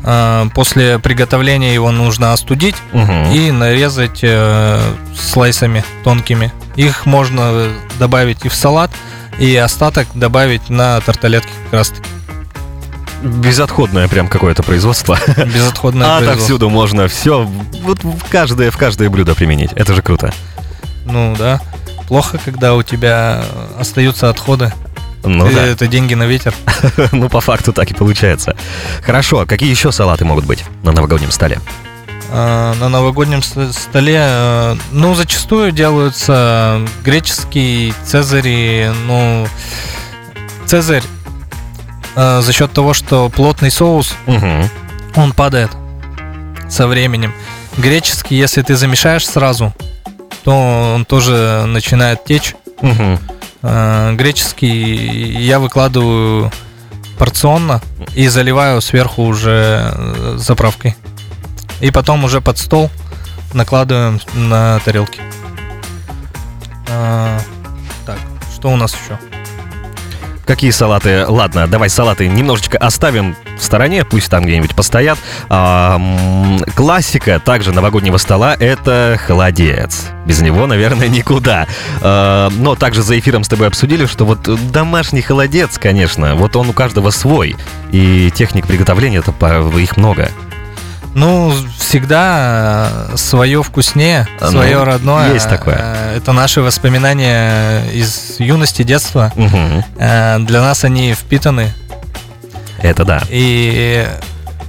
А, 0.04 0.47
После 0.54 0.99
приготовления 0.99 1.73
его 1.75 1.90
нужно 1.90 2.32
остудить 2.32 2.75
Мгм. 2.92 3.30
и 3.32 3.50
нарезать 3.50 4.21
э, 4.23 4.80
слайсами 5.16 5.85
тонкими. 6.04 6.52
Их 6.76 7.06
можно 7.06 7.68
добавить 7.99 8.44
и 8.44 8.49
в 8.49 8.54
салат, 8.54 8.90
и 9.38 9.56
остаток 9.56 10.06
добавить 10.14 10.68
на 10.68 11.00
тарталетки 11.00 11.50
как 11.64 11.73
раз 11.73 11.88
таки. 11.90 12.09
Безотходное 13.23 14.09
прям 14.09 14.29
какое-то 14.29 14.62
производство. 14.62 15.19
Безотходное 15.37 16.07
А 16.07 16.17
производство. 16.19 16.33
отовсюду 16.33 16.71
можно 16.71 17.09
все 17.09 17.43
вот 17.83 18.02
в 18.02 18.29
каждое, 18.31 18.71
в 18.71 18.76
каждое 18.76 19.09
блюдо 19.11 19.35
применить. 19.35 19.71
Это 19.75 19.95
же 19.95 20.02
круто. 20.02 20.33
Ну 21.05 21.35
да. 21.38 21.61
Плохо, 22.09 22.38
когда 22.45 22.75
у 22.75 22.83
тебя 22.83 23.45
остаются 23.79 24.29
отходы. 24.29 24.73
Ну 25.25 25.49
да. 25.52 25.64
Это 25.64 25.87
деньги 25.87 26.14
на 26.14 26.25
ветер. 26.25 26.55
Ну, 27.12 27.29
по 27.29 27.41
факту 27.41 27.73
так 27.73 27.91
и 27.91 27.95
получается. 27.95 28.57
Хорошо, 29.05 29.41
а 29.41 29.47
какие 29.47 29.71
еще 29.71 29.93
салаты 29.93 30.25
могут 30.25 30.45
быть 30.45 30.64
на 30.83 30.93
новогоднем 30.93 31.31
столе? 31.31 31.61
э, 32.33 32.75
на 32.81 32.88
новогоднем 32.88 33.43
столе, 33.43 34.19
э, 34.19 34.76
ну, 34.91 35.14
зачастую 35.14 35.71
делаются 35.71 36.81
греческий, 37.05 37.95
цезарь, 38.05 38.91
ну, 39.07 39.47
цезарь 40.67 41.05
э, 42.16 42.40
за 42.42 42.52
счет 42.52 42.73
того, 42.73 42.95
что 42.95 43.28
плотный 43.28 43.71
соус, 43.71 44.14
Мгм. 44.26 44.69
он 45.16 45.33
падает 45.33 45.71
со 46.69 46.87
временем. 46.87 47.33
Греческий, 47.76 48.37
если 48.37 48.62
ты 48.62 48.76
замешаешь 48.76 49.26
сразу, 49.26 49.73
то 50.45 50.92
он 50.95 51.04
тоже 51.04 51.64
начинает 51.66 52.25
течь. 52.25 52.54
Мгм. 52.81 53.19
Э, 53.62 54.12
Греческий 54.14 55.33
я 55.42 55.59
выкладываю 55.61 56.50
порционно 57.19 57.81
и 58.14 58.26
заливаю 58.28 58.81
сверху 58.81 59.23
уже 59.25 59.92
э, 59.95 60.35
заправкой. 60.38 60.97
И 61.81 61.90
потом 61.90 62.25
уже 62.25 62.40
под 62.40 62.59
стол 62.59 62.90
накладываем 63.54 64.21
на 64.35 64.81
тарелки. 64.85 65.21
Э, 66.88 67.38
Так, 68.07 68.19
что 68.54 68.71
у 68.71 68.76
нас 68.76 68.92
еще? 68.95 69.19
Какие 70.45 70.73
салаты? 70.73 71.25
Ладно, 71.27 71.69
давай 71.69 71.89
салаты 71.89 72.27
немножечко 72.27 72.77
оставим 72.77 73.37
в 73.57 73.63
стороне, 73.63 74.05
пусть 74.05 74.29
там 74.29 74.45
где-нибудь 74.45 74.75
постоят. 74.75 75.19
А, 75.49 76.01
классика 76.75 77.39
также 77.39 77.73
новогоднего 77.73 78.17
стола— 78.17 78.57
это 78.61 79.19
холодец. 79.25 80.09
Без 80.27 80.41
него, 80.41 80.67
наверное, 80.67 81.09
никуда. 81.09 81.69
А, 82.01 82.51
но 82.51 82.75
также 82.75 83.03
за 83.03 83.19
эфиром 83.19 83.45
с 83.45 83.49
тобой 83.49 83.69
обсудили, 83.69 84.07
что 84.07 84.25
вот 84.25 84.49
домашний 84.73 85.23
холодец, 85.23 85.79
конечно, 85.79 86.35
вот 86.35 86.57
он 86.57 86.69
у 86.69 86.73
каждого 86.73 87.11
свой. 87.11 87.57
И 87.93 88.33
техник 88.35 88.67
приготовления, 88.67 89.19
это 89.19 89.33
их 89.79 89.97
много. 89.97 90.29
Ну, 91.14 91.52
всегда 91.78 92.90
свое 93.16 93.62
вкуснее, 93.62 94.26
Ну, 94.40 94.50
свое 94.50 94.83
родное. 94.83 95.35
есть 95.35 95.49
такое. 95.49 95.76
Э, 95.78 96.16
Это 96.16 96.33
наши 96.33 96.62
воспоминания 96.62 97.85
из 97.92 98.37
юности, 98.40 98.83
детства. 98.83 99.31
Э, 99.99 100.38
Для 100.40 100.62
нас 100.62 100.85
они 100.85 101.12
впитаны. 101.12 101.73
Это 102.81 103.04
да. 103.04 103.23
И 103.28 104.07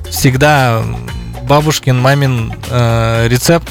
всегда 0.09 0.83
бабушкин, 1.43 1.97
мамин 2.00 2.53
э, 2.69 3.27
рецепт, 3.29 3.67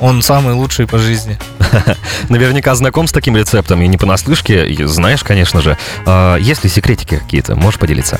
он 0.00 0.20
самый 0.22 0.54
лучший 0.54 0.86
по 0.88 0.98
жизни. 0.98 1.38
Наверняка 2.28 2.74
знаком 2.74 3.06
с 3.06 3.12
таким 3.12 3.36
рецептом 3.36 3.80
и 3.82 3.86
не 3.86 3.96
понаслышке, 3.98 4.66
и 4.66 4.82
знаешь, 4.84 5.22
конечно 5.22 5.60
же. 5.60 5.76
А, 6.06 6.36
есть 6.36 6.64
ли 6.64 6.70
секретики 6.70 7.18
какие-то? 7.18 7.54
Можешь 7.54 7.78
поделиться? 7.78 8.18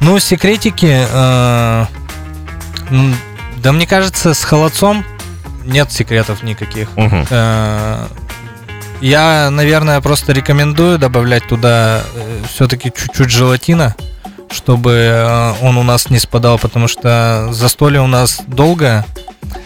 Ну, 0.00 0.18
секретики... 0.18 1.06
э, 1.10 1.86
да 3.62 3.72
мне 3.72 3.86
кажется, 3.86 4.34
с 4.34 4.44
холодцом 4.44 5.04
нет 5.64 5.90
секретов 5.92 6.42
никаких. 6.42 6.88
Э, 6.96 8.06
Я, 9.00 9.50
наверное, 9.50 10.00
просто 10.00 10.32
рекомендую 10.32 10.98
добавлять 10.98 11.46
туда 11.48 12.02
все-таки 12.48 12.92
чуть-чуть 12.94 13.30
желатина, 13.30 13.94
чтобы 14.50 14.92
э, 14.92 15.52
он 15.62 15.76
у 15.76 15.82
нас 15.82 16.10
не 16.10 16.18
спадал, 16.18 16.58
потому 16.58 16.88
что 16.88 17.48
застолье 17.52 18.00
у 18.00 18.06
нас 18.06 18.40
долгое, 18.46 19.04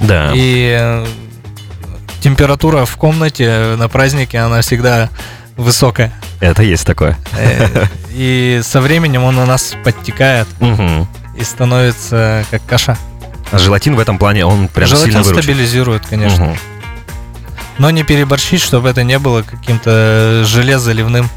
Да. 0.00 0.32
и 0.34 0.76
э, 0.80 1.06
температура 2.20 2.84
в 2.84 2.96
комнате 2.96 3.74
на 3.76 3.88
празднике, 3.88 4.38
она 4.38 4.60
всегда 4.62 5.08
высокая. 5.56 6.12
Это 6.40 6.62
есть 6.62 6.86
такое. 6.86 7.16
Э, 7.36 7.86
И 8.12 8.60
со 8.64 8.80
временем 8.80 9.24
он 9.24 9.38
у 9.38 9.46
нас 9.46 9.74
подтекает 9.84 10.48
Мгм. 10.60 11.06
и 11.36 11.44
становится 11.44 12.44
как 12.50 12.64
каша. 12.66 12.96
Желатин 13.52 13.96
в 13.96 14.00
этом 14.00 14.18
плане, 14.18 14.44
он 14.44 14.68
прям 14.68 14.88
Желатин 14.88 15.12
сильно 15.12 15.22
выручит. 15.22 15.44
стабилизирует, 15.44 16.06
конечно. 16.06 16.44
Мгм. 16.46 16.56
Но 17.78 17.90
не 17.90 18.02
переборщить, 18.02 18.60
чтобы 18.60 18.88
это 18.88 19.04
не 19.04 19.18
было 19.18 19.42
каким-то 19.42 20.42
желе 20.44 20.78
заливным. 20.78 21.28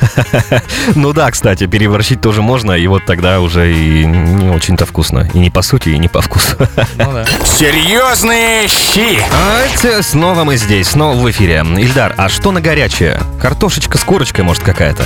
Ну 0.94 1.12
да, 1.12 1.30
кстати, 1.30 1.66
переборщить 1.66 2.20
тоже 2.20 2.42
можно, 2.42 2.72
и 2.72 2.86
вот 2.86 3.04
тогда 3.04 3.40
уже 3.40 3.72
и 3.72 4.04
не 4.06 4.48
очень-то 4.48 4.86
вкусно. 4.86 5.28
И 5.34 5.38
не 5.38 5.50
по 5.50 5.62
сути, 5.62 5.90
и 5.90 5.98
не 5.98 6.08
по 6.08 6.22
вкусу. 6.22 6.56
Ну 6.96 7.12
да. 7.12 7.24
Серьезные 7.44 8.66
щи. 8.68 9.18
А 9.30 10.02
снова 10.02 10.44
мы 10.44 10.56
здесь, 10.56 10.88
снова 10.88 11.16
в 11.16 11.30
эфире. 11.30 11.64
Ильдар, 11.76 12.14
а 12.16 12.28
что 12.28 12.50
на 12.50 12.60
горячее? 12.60 13.20
Картошечка 13.40 13.98
с 13.98 14.04
курочкой, 14.04 14.44
может, 14.44 14.62
какая-то? 14.62 15.04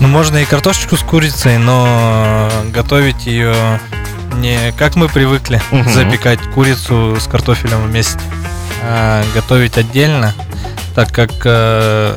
Ну, 0.00 0.08
можно 0.08 0.38
и 0.38 0.44
картошечку 0.44 0.96
с 0.96 1.00
курицей, 1.00 1.58
но 1.58 2.50
готовить 2.72 3.26
ее 3.26 3.54
не 4.36 4.72
как 4.78 4.96
мы 4.96 5.08
привыкли 5.08 5.60
Мгм. 5.70 5.88
запекать 5.92 6.38
курицу 6.54 7.16
с 7.20 7.26
картофелем 7.26 7.82
вместе, 7.82 8.18
а 8.82 9.22
готовить 9.34 9.78
отдельно, 9.78 10.34
так 10.94 11.10
как 11.12 11.30
э, 11.44 12.16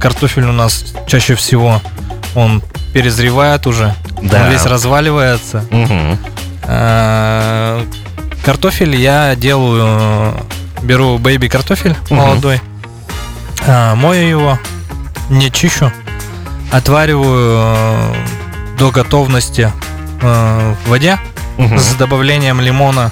картофель 0.00 0.44
у 0.46 0.52
нас 0.52 0.94
чаще 1.06 1.34
всего 1.34 1.80
он 2.34 2.62
перезревает 2.92 3.66
уже, 3.66 3.94
Да. 4.22 4.44
он 4.44 4.50
весь 4.50 4.64
разваливается. 4.64 5.64
Мгм. 5.70 6.18
А, 6.64 7.84
Картофель 8.44 8.96
я 8.96 9.34
делаю, 9.36 10.34
беру 10.82 11.18
бэйби 11.18 11.48
картофель 11.48 11.96
Мгм. 12.08 12.16
молодой, 12.16 12.60
а, 13.66 13.94
мою 13.94 14.26
его, 14.28 14.58
не 15.28 15.50
чищу, 15.50 15.92
отвариваю 16.72 17.58
э, 17.60 18.14
до 18.78 18.90
готовности 18.90 19.70
э, 20.22 20.74
в 20.84 20.88
воде 20.88 21.18
Мгм. 21.58 21.78
с 21.78 21.94
добавлением 21.94 22.60
лимона, 22.60 23.10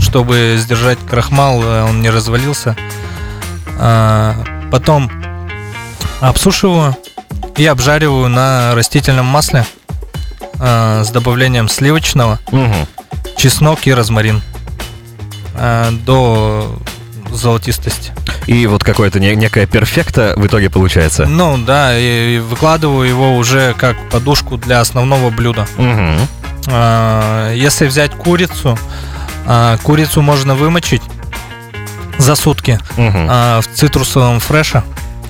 чтобы 0.00 0.56
сдержать 0.58 0.98
крахмал, 1.08 1.62
э, 1.62 1.82
он 1.84 2.00
не 2.02 2.10
развалился. 2.10 2.76
А, 3.78 4.34
Потом 4.70 5.10
обсушиваю 6.20 6.96
и 7.56 7.64
обжариваю 7.66 8.28
на 8.28 8.74
растительном 8.74 9.26
масле 9.26 9.64
э, 10.58 11.02
с 11.04 11.10
добавлением 11.10 11.68
сливочного 11.68 12.38
Мгм. 12.50 12.86
чеснок 13.36 13.86
и 13.86 13.94
розмарин 13.94 14.42
э, 15.56 15.90
до 16.04 16.76
золотистости. 17.32 18.12
И 18.46 18.66
вот 18.66 18.82
какое-то 18.84 19.20
не- 19.20 19.34
некое 19.36 19.66
перфекта 19.66 20.34
в 20.36 20.46
итоге 20.46 20.70
получается. 20.70 21.26
Ну 21.26 21.56
да, 21.58 21.96
и 21.98 22.38
выкладываю 22.38 23.08
его 23.08 23.36
уже 23.36 23.74
как 23.78 23.96
подушку 24.10 24.56
для 24.56 24.80
основного 24.80 25.30
блюда. 25.30 25.66
Мгм. 25.76 26.18
А, 26.68 27.52
Если 27.52 27.86
взять 27.86 28.12
курицу, 28.14 28.78
а, 29.46 29.76
курицу 29.82 30.22
можно 30.22 30.54
вымочить 30.54 31.02
за 32.18 32.34
сутки 32.36 32.78
а, 32.96 33.60
в 33.60 33.66
цитрусовом 33.66 34.40
фреше. 34.40 34.82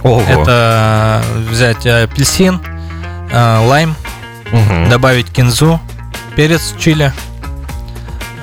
Ого. 0.03 0.23
Это 0.29 1.25
взять 1.49 1.87
апельсин, 1.87 2.61
лайм, 3.33 3.97
добавить 4.91 5.33
кинзу, 5.33 5.81
перец 6.37 6.75
чили, 6.79 7.11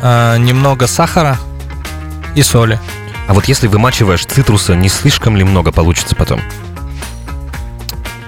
немного 0.01 0.88
сахара 0.88 1.38
и 2.33 2.41
соли. 2.41 2.79
А 3.27 3.33
вот 3.33 3.45
если 3.45 3.67
вымачиваешь 3.67 4.25
цитруса, 4.25 4.75
не 4.75 4.89
слишком 4.89 5.38
ли 5.38 5.43
много 5.43 5.71
получится 5.71 6.15
потом? 6.15 6.41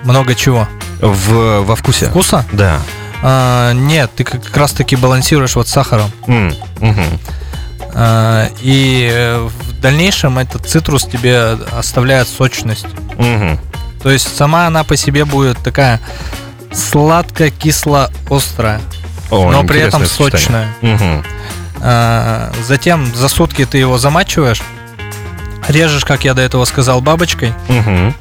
Много 0.04 0.36
чего. 0.36 0.68
В, 1.02 1.62
во 1.62 1.76
вкусе? 1.76 2.06
Вкуса? 2.10 2.46
Да. 2.52 2.78
А, 3.26 3.72
нет, 3.72 4.12
ты 4.16 4.26
как 4.26 4.56
раз 4.56 4.74
таки 4.74 4.98
балансируешь 4.98 5.56
вот 5.56 5.68
сахаром. 5.70 6.12
М, 6.28 6.54
мгм. 6.82 7.20
А, 7.96 8.50
и 8.62 9.10
э, 9.12 9.38
в 9.40 9.80
дальнейшем 9.80 10.38
этот 10.40 10.68
цитрус 10.68 11.06
тебе 11.06 11.58
оставляет 11.72 12.28
сочность. 12.28 12.86
Мгм. 13.18 13.58
То 14.02 14.10
есть 14.12 14.36
сама 14.36 14.68
она 14.68 14.84
по 14.84 14.98
себе 14.98 15.24
будет 15.24 15.58
такая 15.60 16.02
сладко-кисло-острая, 16.74 18.82
О, 19.32 19.50
но 19.52 19.64
при 19.64 19.80
этом 19.80 20.06
сочная. 20.06 20.68
Мгм. 20.82 21.24
А, 21.82 22.52
затем 22.68 23.06
за 23.16 23.30
сутки 23.30 23.66
ты 23.66 23.78
его 23.78 23.98
замачиваешь, 23.98 24.62
режешь, 25.70 26.04
как 26.04 26.26
я 26.26 26.34
до 26.34 26.42
этого 26.42 26.66
сказал, 26.66 27.00
бабочкой, 27.00 27.54
Мгм. 27.70 28.14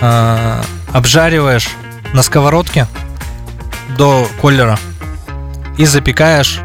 а, 0.00 0.62
обжариваешь 0.92 1.68
на 2.14 2.22
сковородке 2.22 2.86
до 3.98 4.26
колера 4.40 4.78
и 5.76 5.84
запекаешь 5.84 6.60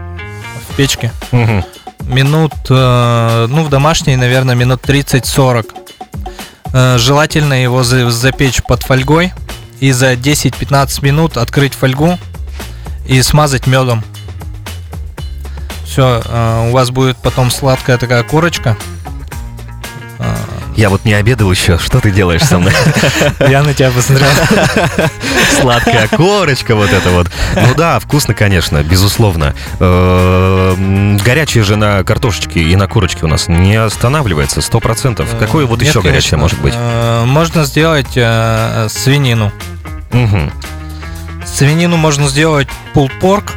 в 0.70 0.76
печке. 0.76 1.12
Мгм. 1.32 1.66
Минут, 2.02 2.54
э, 2.70 3.48
ну, 3.50 3.64
в 3.64 3.70
домашней, 3.70 4.16
наверное, 4.16 4.56
минут 4.56 4.82
30-40. 4.84 5.74
Э, 6.74 6.98
Желательно 6.98 7.54
его 7.62 7.84
за- 7.84 8.10
запечь 8.12 8.62
под 8.64 8.84
фольгой 8.84 9.34
и 9.80 9.92
за 9.92 10.16
10-15 10.16 11.02
минут 11.02 11.38
открыть 11.38 11.74
фольгу 11.74 12.18
и 13.08 13.22
смазать 13.22 13.68
медом. 13.68 14.04
Все, 15.86 16.22
у 16.70 16.72
вас 16.72 16.90
будет 16.90 17.18
потом 17.18 17.52
сладкая 17.52 17.98
такая 17.98 18.24
корочка. 18.24 18.76
Э, 20.76 20.82
Я 20.82 20.90
вот 20.90 21.06
не 21.06 21.14
обедал 21.14 21.52
еще. 21.52 21.78
Что 21.78 22.00
ты 22.00 22.12
делаешь 22.12 22.42
со 22.44 22.60
мной? 22.60 22.74
Я 23.40 23.64
на 23.64 23.74
тебя 23.74 23.92
посмотрел. 23.92 24.28
Сладкая 25.62 26.08
корочка 26.08 26.76
вот 26.76 26.92
это 26.92 27.10
вот. 27.12 27.28
Ну 27.56 27.74
да, 27.76 28.00
вкусно, 28.00 28.34
конечно, 28.34 28.84
безусловно. 28.84 29.54
Э, 29.80 30.74
м, 30.78 31.18
Горячее 31.18 31.64
же 31.64 31.76
на 31.76 32.04
картошечке 32.04 32.62
и 32.62 32.76
на 32.76 32.88
курочке 32.88 33.26
у 33.26 33.28
нас 33.28 33.48
не 33.48 33.76
останавливается, 33.76 34.62
сто 34.62 34.80
процентов. 34.80 35.28
Какое 35.40 35.66
вот 35.66 35.82
еще 35.82 36.02
горячее 36.02 36.38
может 36.40 36.60
быть? 36.60 36.74
Э, 36.76 37.24
Можно 37.26 37.66
сделать 37.66 38.14
э, 38.16 38.88
свинину. 38.90 39.52
Свинину 41.46 41.98
можно 41.98 42.28
сделать 42.28 42.68
pork. 42.96 43.52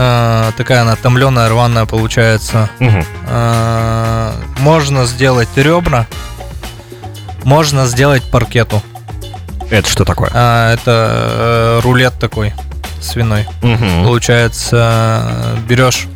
Э, 0.00 0.52
Такая 0.56 0.82
она 0.82 0.94
томленая, 0.94 1.48
рваная 1.48 1.84
получается. 1.84 2.70
Э, 2.78 4.32
Можно 4.58 5.06
сделать 5.06 5.48
ребра. 5.56 6.06
Можно 7.42 7.86
сделать 7.86 8.22
паркету. 8.30 8.80
Это 9.70 9.88
что 9.88 10.04
такое? 10.04 10.30
А, 10.32 10.72
Это 10.72 11.78
э, 11.78 11.80
рулет 11.82 12.14
такой 12.20 12.52
свиной. 13.00 13.46
Мгм. 13.62 14.04
Получается, 14.04 15.58
берешь 15.68 16.06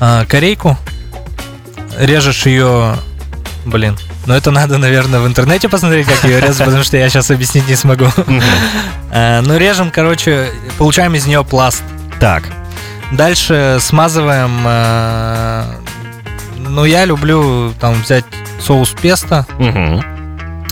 э, 0.00 0.24
корейку, 0.26 0.78
режешь 1.98 2.46
ее, 2.46 2.96
блин, 3.66 3.98
ну 4.26 4.34
это 4.34 4.50
надо, 4.50 4.78
наверное, 4.78 5.20
в 5.20 5.26
интернете 5.26 5.68
посмотреть, 5.68 6.06
как 6.06 6.24
ее 6.24 6.40
резать, 6.40 6.64
потому 6.64 6.82
что 6.82 6.96
я 6.96 7.08
сейчас 7.10 7.30
объяснить 7.30 7.68
не 7.68 7.76
смогу. 7.76 8.06
Ну, 9.14 9.58
режем, 9.58 9.90
короче, 9.90 10.50
получаем 10.78 11.14
из 11.14 11.26
нее 11.26 11.44
пласт. 11.44 11.82
Так. 12.22 12.44
Дальше 13.10 13.78
смазываем, 13.80 14.52
э, 14.64 15.64
ну, 16.56 16.84
я 16.84 17.04
люблю 17.04 17.72
там 17.80 18.00
взять 18.00 18.24
соус 18.60 18.90
песто, 18.90 19.44
Мгм. 19.58 20.04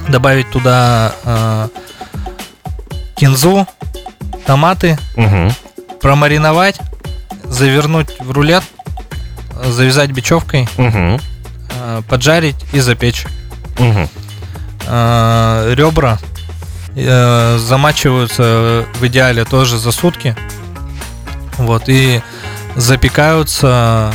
добавить 0.07 0.49
туда 0.53 1.13
э, 1.25 1.69
кинзу, 3.17 3.67
томаты, 4.47 4.97
Мгм. 5.17 5.53
промариновать, 6.01 6.79
завернуть 7.43 8.11
в 8.21 8.31
рулет, 8.31 8.63
завязать 9.67 10.13
бечевкой, 10.13 10.69
Мгм. 10.77 11.19
э, 11.81 12.03
поджарить 12.09 12.65
и 12.73 12.79
запечь. 12.79 13.25
Мгм. 13.77 14.09
Э, 14.87 15.75
Ребра 15.77 16.21
э, 16.95 17.59
замачиваются 17.59 18.85
в 19.01 19.05
идеале 19.09 19.45
тоже 19.45 19.79
за 19.79 19.91
сутки. 19.91 20.37
Вот, 21.61 21.85
и 21.89 22.21
запекаются 22.77 24.13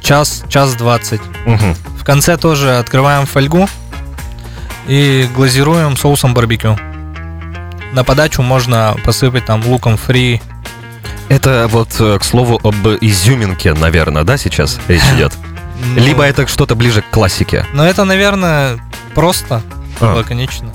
час, 0.00 0.44
час 0.48 0.74
двадцать. 0.74 1.20
Мгм. 1.46 1.74
В 1.98 2.04
конце 2.04 2.36
тоже 2.36 2.78
открываем 2.78 3.26
фольгу 3.26 3.68
и 4.86 5.28
глазируем 5.34 5.96
соусом 5.96 6.34
барбекю. 6.34 6.78
На 7.92 8.04
подачу 8.04 8.42
можно 8.42 8.96
посыпать 9.04 9.44
там 9.46 9.64
луком 9.66 9.96
фри. 9.96 10.40
Это 11.28 11.68
вот, 11.70 11.88
э, 12.00 12.18
к 12.18 12.24
слову, 12.24 12.58
об 12.62 12.86
изюминке, 13.00 13.74
наверное, 13.74 14.24
да, 14.24 14.36
сейчас 14.38 14.78
речь 14.88 15.02
идет? 15.14 15.32
Ну, 15.94 16.00
Либо 16.02 16.22
это 16.24 16.46
что-то 16.46 16.74
ближе 16.74 17.02
к 17.02 17.10
классике. 17.10 17.66
Но 17.72 17.86
это, 17.86 18.04
наверное, 18.04 18.78
просто, 19.14 19.62
А. 20.00 20.14
лаконично. 20.14 20.70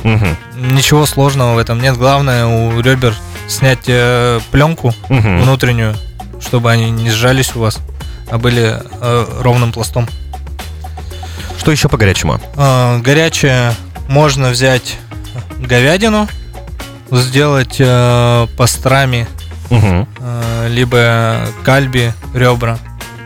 Ничего 0.55 1.05
сложного 1.05 1.55
в 1.55 1.57
этом 1.57 1.81
нет. 1.81 1.97
Главное 1.97 2.45
у 2.45 2.79
ребер 2.81 3.15
снять 3.47 3.85
э, 3.87 4.39
пленку 4.51 4.93
Мгм. 5.09 5.41
внутреннюю, 5.43 5.95
чтобы 6.41 6.71
они 6.71 6.89
не 6.91 7.09
сжались 7.11 7.55
у 7.55 7.59
вас, 7.59 7.79
а 8.31 8.37
были 8.37 8.79
э, 9.01 9.25
ровным 9.41 9.71
пластом. 9.71 10.07
Что 11.57 11.71
еще 11.71 11.89
по 11.89 11.97
горячему? 11.97 12.39
Э, 12.55 12.99
горячее 12.99 13.73
можно 14.09 14.49
взять 14.49 14.97
говядину, 15.59 16.27
сделать 17.11 17.77
э, 17.79 18.47
пастрами, 18.57 19.27
Мгм. 19.69 20.07
э, 20.19 20.67
либо 20.69 21.47
кальби, 21.63 22.13
ребра. 22.33 22.77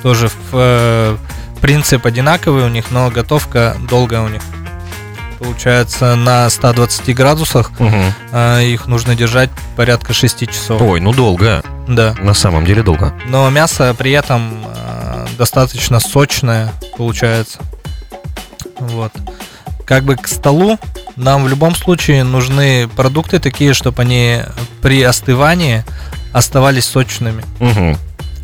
Тоже 0.04 0.28
в, 0.30 0.34
э, 0.54 1.18
принцип 1.62 2.06
одинаковый 2.06 2.64
у 2.64 2.68
них, 2.70 2.92
но 2.92 3.10
готовка 3.10 3.76
долгая 3.90 4.22
у 4.22 4.28
них. 4.28 4.42
Получается, 5.40 6.16
на 6.16 6.50
120 6.50 7.16
градусах 7.16 7.72
э, 8.32 8.64
их 8.64 8.88
нужно 8.88 9.16
держать 9.16 9.50
порядка 9.76 10.14
6 10.14 10.50
часов. 10.50 10.82
Ой, 10.82 11.00
ну 11.00 11.14
долго. 11.14 11.64
Да. 11.88 12.16
На 12.20 12.34
самом 12.34 12.66
деле 12.66 12.84
долго. 12.84 13.14
Но 13.28 13.50
мясо 13.50 13.96
при 13.98 14.12
этом 14.12 14.66
э, 14.66 15.28
достаточно 15.38 16.00
сочное 16.00 16.72
получается. 16.98 17.60
Вот. 18.80 19.12
Как 19.86 20.04
бы 20.04 20.16
к 20.16 20.28
столу 20.28 20.78
нам 21.16 21.44
в 21.44 21.48
любом 21.48 21.76
случае 21.76 22.24
нужны 22.24 22.88
продукты 22.96 23.40
такие, 23.40 23.74
чтобы 23.74 24.02
они 24.02 24.42
при 24.82 25.02
остывании 25.04 25.84
оставались 26.34 26.86
сочными. 26.86 27.44
Мгм. 27.60 27.98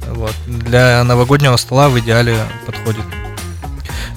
Вот. 0.09 0.33
Для 0.47 1.03
новогоднего 1.03 1.57
стола 1.57 1.89
в 1.89 1.99
идеале 1.99 2.37
подходит. 2.65 3.03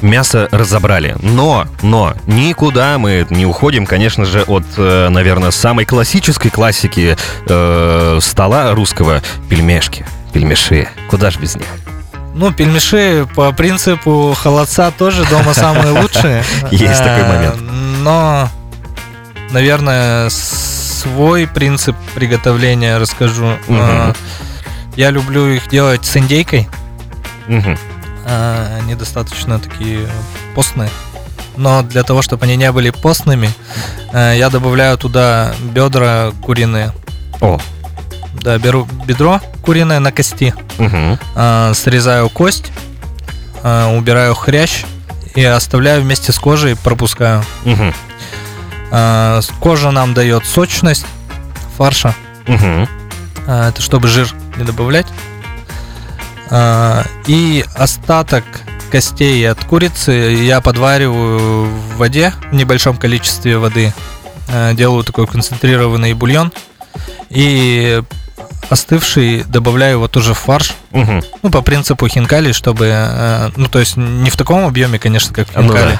Мясо 0.02 0.48
разобрали. 0.52 1.16
Но, 1.22 1.66
но, 1.82 2.14
никуда 2.26 2.98
мы 2.98 3.26
не 3.30 3.46
уходим, 3.46 3.86
конечно 3.86 4.24
же, 4.24 4.42
от, 4.42 4.64
э, 4.76 5.08
наверное, 5.08 5.50
самой 5.50 5.84
классической 5.86 6.50
классики 6.50 7.16
э, 7.48 8.18
стола 8.20 8.72
русского. 8.72 9.22
Пельмешки, 9.48 10.04
пельмеши. 10.32 10.88
Куда 11.08 11.30
ж 11.30 11.38
без 11.38 11.56
них? 11.56 11.66
Ну, 12.34 12.52
пельмеши 12.52 13.26
по 13.34 13.50
принципу 13.52 14.36
холодца 14.38 14.90
тоже 14.90 15.24
дома 15.30 15.54
самые 15.54 15.90
лучшие. 16.02 16.44
Есть 16.70 16.98
такой 16.98 17.22
Э, 17.24 17.28
момент. 17.28 17.56
Но, 18.02 18.48
наверное, 19.50 20.28
свой 20.28 21.46
принцип 21.46 21.96
приготовления 22.14 22.98
расскажу. 22.98 23.56
Э, 23.68 24.12
Я 24.94 25.10
люблю 25.10 25.46
их 25.48 25.68
делать 25.68 26.04
с 26.04 26.16
индейкой. 26.18 26.68
Э, 28.26 28.78
Они 28.80 28.94
достаточно 28.94 29.58
такие 29.58 30.08
постные. 30.54 30.90
Но 31.56 31.82
для 31.82 32.02
того, 32.02 32.20
чтобы 32.20 32.44
они 32.44 32.56
не 32.56 32.70
были 32.72 32.90
постными, 32.90 33.50
э, 34.12 34.34
я 34.36 34.50
добавляю 34.50 34.98
туда 34.98 35.54
бедра 35.72 36.32
куриные. 36.42 36.92
О, 37.40 37.58
Да, 38.42 38.58
беру 38.58 38.86
бедро 39.06 39.40
куриное 39.62 39.98
на 40.00 40.12
кости. 40.12 40.54
А, 41.34 41.72
срезаю 41.74 42.28
кость, 42.28 42.70
а, 43.62 43.90
убираю 43.96 44.34
хрящ 44.34 44.84
и 45.34 45.42
оставляю 45.42 46.02
вместе 46.02 46.32
с 46.32 46.38
кожей, 46.38 46.76
пропускаю. 46.76 47.42
А, 48.92 49.40
с- 49.40 49.48
Кожа 49.60 49.90
нам 49.90 50.14
дает 50.14 50.44
сочность 50.46 51.06
фарша. 51.76 52.14
А, 53.46 53.68
Это 53.70 53.80
чтобы 53.82 54.08
жир 54.08 54.28
не 54.56 54.64
добавлять. 54.64 55.06
А, 56.50 57.04
И 57.26 57.64
остаток 57.74 58.44
костей 58.90 59.48
от 59.50 59.64
курицы 59.64 60.12
я 60.12 60.60
подвариваю 60.60 61.66
в 61.66 61.96
воде, 61.96 62.32
в 62.50 62.54
небольшом 62.54 62.96
количестве 62.96 63.58
воды. 63.58 63.92
А, 64.48 64.72
Делаю 64.74 65.02
такой 65.04 65.26
концентрированный 65.26 66.14
бульон. 66.14 66.52
И 67.30 68.02
остывший 68.68 69.44
добавляю 69.44 69.94
его 69.94 70.08
тоже 70.08 70.34
в 70.34 70.38
фарш. 70.38 70.74
Мгм. 70.92 71.22
Ну, 71.42 71.50
по 71.50 71.62
принципу 71.62 72.08
хинкали, 72.08 72.52
чтобы... 72.52 72.86
э, 72.90 73.50
Ну, 73.56 73.66
то 73.68 73.78
есть 73.78 73.96
не 73.96 74.30
в 74.30 74.36
таком 74.36 74.64
объеме, 74.66 74.98
конечно, 74.98 75.34
как 75.34 75.48
в 75.48 75.56
Ну 75.56 75.62
хинкали. 75.62 75.98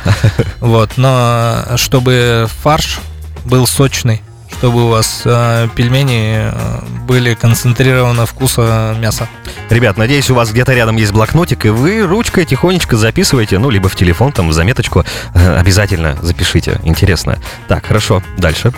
Вот, 0.60 0.92
но 0.96 1.64
чтобы 1.76 2.48
фарш 2.62 2.98
был 3.44 3.66
сочный, 3.66 4.22
чтобы 4.58 4.86
у 4.86 4.88
вас 4.88 5.22
э, 5.26 5.68
пельмени 5.74 6.50
э, 6.50 6.80
были 7.06 7.34
концентрированного 7.34 8.26
вкуса 8.26 8.96
мяса. 8.98 9.28
Ребят, 9.68 9.98
надеюсь, 9.98 10.30
у 10.30 10.34
вас 10.34 10.50
где-то 10.50 10.72
рядом 10.72 10.96
есть 10.96 11.12
блокнотик, 11.12 11.66
и 11.66 11.68
вы 11.68 12.02
ручкой 12.06 12.46
тихонечко 12.46 12.96
записываете, 12.96 13.58
ну, 13.58 13.68
либо 13.68 13.88
в 13.90 13.96
телефон, 13.96 14.32
там, 14.32 14.48
в 14.48 14.52
заметочку. 14.54 15.04
Э, 15.34 15.58
Обязательно 15.58 16.16
запишите. 16.22 16.80
Интересно. 16.84 17.38
Так, 17.68 17.84
хорошо. 17.86 18.22
Дальше. 18.38 18.72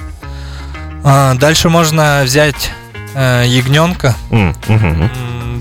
А, 1.05 1.35
Дальше 1.35 1.69
можно 1.69 2.23
взять 2.25 2.73
э, 3.15 3.45
ягненка, 3.47 4.17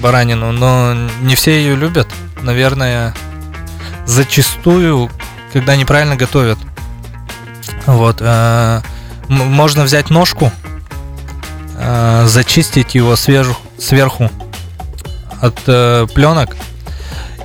баранину, 0.02 0.52
но 0.52 0.96
не 1.22 1.36
все 1.36 1.60
ее 1.60 1.76
любят. 1.76 2.08
Наверное, 2.42 3.14
зачастую, 4.06 5.12
когда 5.54 5.76
неправильно 5.76 6.16
готовят. 6.16 6.58
Вот. 7.86 8.18
э, 8.20 8.82
Можно 9.30 9.84
взять 9.84 10.10
ножку, 10.10 10.52
э, 11.78 12.26
зачистить 12.28 12.96
его 12.96 13.16
свежу, 13.16 13.56
сверху 13.80 14.30
от 15.42 15.58
э, 15.68 16.08
пленок 16.14 16.56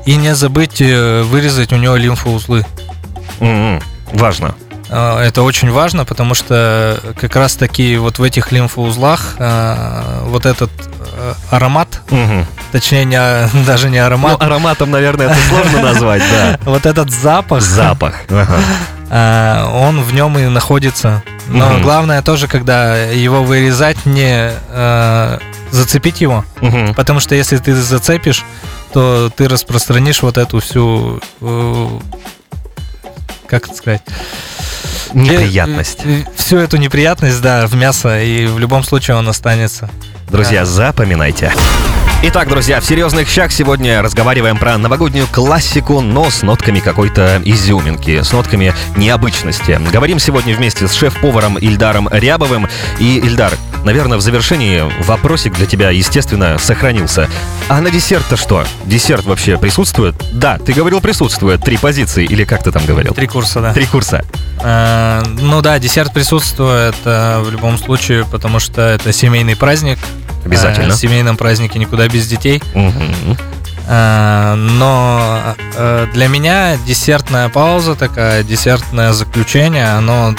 и 0.06 0.16
не 0.16 0.34
забыть 0.34 0.80
э, 0.80 1.22
вырезать 1.22 1.72
у 1.72 1.76
него 1.76 1.96
лимфоузлы. 1.96 2.64
М. 3.40 3.80
Важно. 4.12 4.54
Э, 4.88 5.18
Это 5.26 5.42
очень 5.42 5.70
важно, 5.70 6.04
потому 6.04 6.34
что 6.34 6.98
как 7.20 7.36
раз 7.36 7.54
таки 7.56 7.96
вот 7.96 8.18
в 8.18 8.22
этих 8.22 8.52
лимфоузлах 8.52 9.34
э, 9.38 10.20
вот 10.24 10.46
этот 10.46 10.70
э, 11.18 11.34
аромат, 11.50 12.00
Мгм. 12.10 12.46
точнее 12.72 13.04
не, 13.04 13.18
даже 13.66 13.90
не 13.90 13.98
Ну, 14.00 14.06
аромат, 14.06 14.40
ароматом, 14.42 14.90
наверное, 14.90 15.26
это 15.26 15.36
сложно 15.48 15.80
назвать, 15.82 16.22
да. 16.30 16.58
вот 16.64 16.86
этот 16.86 17.10
запах, 17.10 17.60
Запах. 17.62 18.14
Э, 19.12 19.64
он 19.70 20.02
в 20.02 20.12
нем 20.14 20.38
и 20.38 20.46
находится. 20.46 21.22
Но 21.48 21.68
Мгм. 21.68 21.82
главное 21.82 22.22
тоже, 22.22 22.48
когда 22.48 22.96
его 22.96 23.42
вырезать, 23.44 24.06
не 24.06 24.50
э, 24.70 25.38
зацепить 25.70 26.20
его, 26.22 26.44
Мгм. 26.62 26.94
потому 26.94 27.20
что 27.20 27.34
если 27.34 27.58
ты 27.58 27.74
зацепишь, 27.74 28.44
то 28.94 29.30
ты 29.36 29.48
распространишь 29.48 30.22
вот 30.22 30.38
эту 30.38 30.60
всю, 30.60 31.20
э, 31.42 31.88
как 33.46 33.66
это 33.66 33.76
сказать, 33.76 34.02
Неприятность. 35.12 35.98
Э, 36.04 36.20
э, 36.20 36.24
Всю 36.36 36.56
эту 36.56 36.78
неприятность, 36.78 37.42
да, 37.42 37.66
в 37.66 37.74
мясо, 37.74 38.18
и 38.22 38.46
в 38.46 38.58
любом 38.58 38.82
случае 38.82 39.16
он 39.18 39.28
останется. 39.28 39.90
Друзья, 40.30 40.64
запоминайте. 40.64 41.52
Итак, 42.24 42.48
друзья, 42.48 42.80
в 42.80 42.84
серьезных 42.84 43.28
щах 43.28 43.50
сегодня 43.50 44.00
разговариваем 44.00 44.56
про 44.56 44.78
новогоднюю 44.78 45.26
классику, 45.26 46.00
но 46.00 46.30
с 46.30 46.42
нотками 46.42 46.78
какой-то 46.78 47.42
изюминки, 47.44 48.22
с 48.22 48.30
нотками 48.30 48.72
необычности. 48.96 49.80
Говорим 49.92 50.20
сегодня 50.20 50.54
вместе 50.54 50.86
с 50.86 50.92
шеф-поваром 50.92 51.58
Ильдаром 51.58 52.08
Рябовым. 52.08 52.68
И, 53.00 53.18
Ильдар, 53.18 53.52
наверное, 53.84 54.18
в 54.18 54.20
завершении 54.20 54.84
вопросик 55.02 55.54
для 55.54 55.66
тебя, 55.66 55.90
естественно, 55.90 56.58
сохранился. 56.58 57.28
А 57.68 57.80
на 57.80 57.90
десерт-то 57.90 58.36
что? 58.36 58.64
Десерт 58.84 59.24
вообще 59.24 59.58
присутствует? 59.58 60.14
Да, 60.32 60.58
ты 60.58 60.72
говорил 60.74 61.00
присутствует. 61.00 61.64
Три 61.64 61.76
позиции, 61.76 62.24
или 62.24 62.44
как 62.44 62.62
ты 62.62 62.70
там 62.70 62.86
говорил? 62.86 63.14
Три 63.14 63.26
курса, 63.26 63.60
да. 63.60 63.74
Три 63.74 63.86
курса. 63.86 64.24
Э, 64.62 65.22
ну 65.40 65.60
да, 65.60 65.80
десерт 65.80 66.12
присутствует 66.14 66.94
э, 67.04 67.40
в 67.40 67.50
любом 67.50 67.78
случае, 67.78 68.24
потому 68.30 68.60
что 68.60 68.80
это 68.80 69.12
семейный 69.12 69.56
праздник. 69.56 69.98
Обязательно. 70.44 70.92
Э, 70.92 70.94
в 70.94 70.96
семейном 70.96 71.36
празднике 71.36 71.78
никуда 71.78 72.08
без 72.08 72.26
детей. 72.26 72.62
Мгм. 72.74 73.36
Э, 73.86 74.54
но 74.54 75.54
э, 75.76 76.06
для 76.12 76.28
меня 76.28 76.76
десертная 76.86 77.48
пауза 77.48 77.94
такая, 77.94 78.42
десертное 78.42 79.12
заключение, 79.12 79.88
оно 79.90 80.34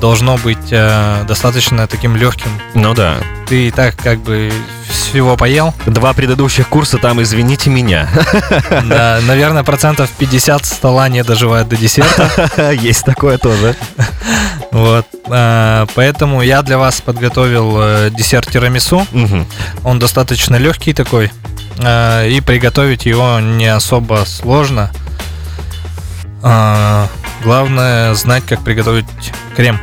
должно 0.00 0.36
быть 0.38 0.68
э, 0.70 1.24
достаточно 1.26 1.86
таким 1.86 2.16
легким. 2.16 2.50
Ну 2.74 2.94
да. 2.94 3.16
Ты 3.46 3.68
и 3.68 3.70
так 3.70 3.96
как 3.96 4.20
бы 4.20 4.52
всего 4.88 5.36
поел. 5.36 5.74
Два 5.86 6.12
предыдущих 6.12 6.68
курса 6.68 6.98
там, 6.98 7.22
извините 7.22 7.70
меня. 7.70 8.08
Да, 8.88 9.20
наверное, 9.26 9.64
процентов 9.64 10.10
50 10.18 10.64
стола 10.64 11.08
не 11.08 11.22
доживает 11.22 11.68
до 11.68 11.76
десерта. 11.76 12.72
Есть 12.80 13.04
такое 13.04 13.38
тоже. 13.38 13.74
Вот. 14.70 15.06
Поэтому 15.24 16.42
я 16.42 16.60
для 16.60 16.76
вас 16.76 17.00
подготовил 17.00 18.10
десерт 18.10 18.50
тирамису. 18.50 19.06
Мгм. 19.12 19.46
Он 19.82 19.98
достаточно 19.98 20.56
легкий 20.56 20.92
такой. 20.92 21.30
Э, 21.78 22.28
И 22.30 22.40
приготовить 22.40 23.06
его 23.06 23.40
не 23.40 23.66
особо 23.66 24.24
сложно. 24.26 24.90
Э, 26.42 27.06
Главное 27.44 28.14
знать, 28.14 28.44
как 28.46 28.60
приготовить 28.62 29.06
крем. 29.56 29.78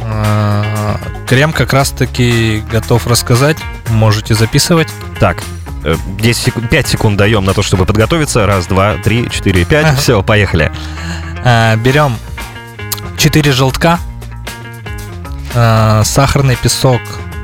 Э, 0.00 0.96
Крем 1.26 1.52
как 1.52 1.72
раз 1.72 1.90
таки 1.90 2.62
готов 2.70 3.06
рассказать. 3.06 3.56
Можете 3.88 4.34
записывать. 4.34 4.88
Так, 5.18 5.42
э, 5.84 5.96
10 6.18 6.42
секунд, 6.42 6.70
5 6.70 6.88
секунд 6.88 7.16
даем 7.16 7.44
на 7.44 7.54
то, 7.54 7.62
чтобы 7.62 7.86
подготовиться. 7.86 8.46
Раз, 8.46 8.66
два, 8.66 8.94
три, 9.02 9.28
четыре, 9.30 9.64
пять. 9.64 9.86
Ага. 9.86 9.96
Все, 9.96 10.22
поехали. 10.22 10.70
Берем 11.78 12.16
4 13.18 13.50
желтка, 13.50 13.98
сахарный 15.52 16.54
песок 16.54 17.00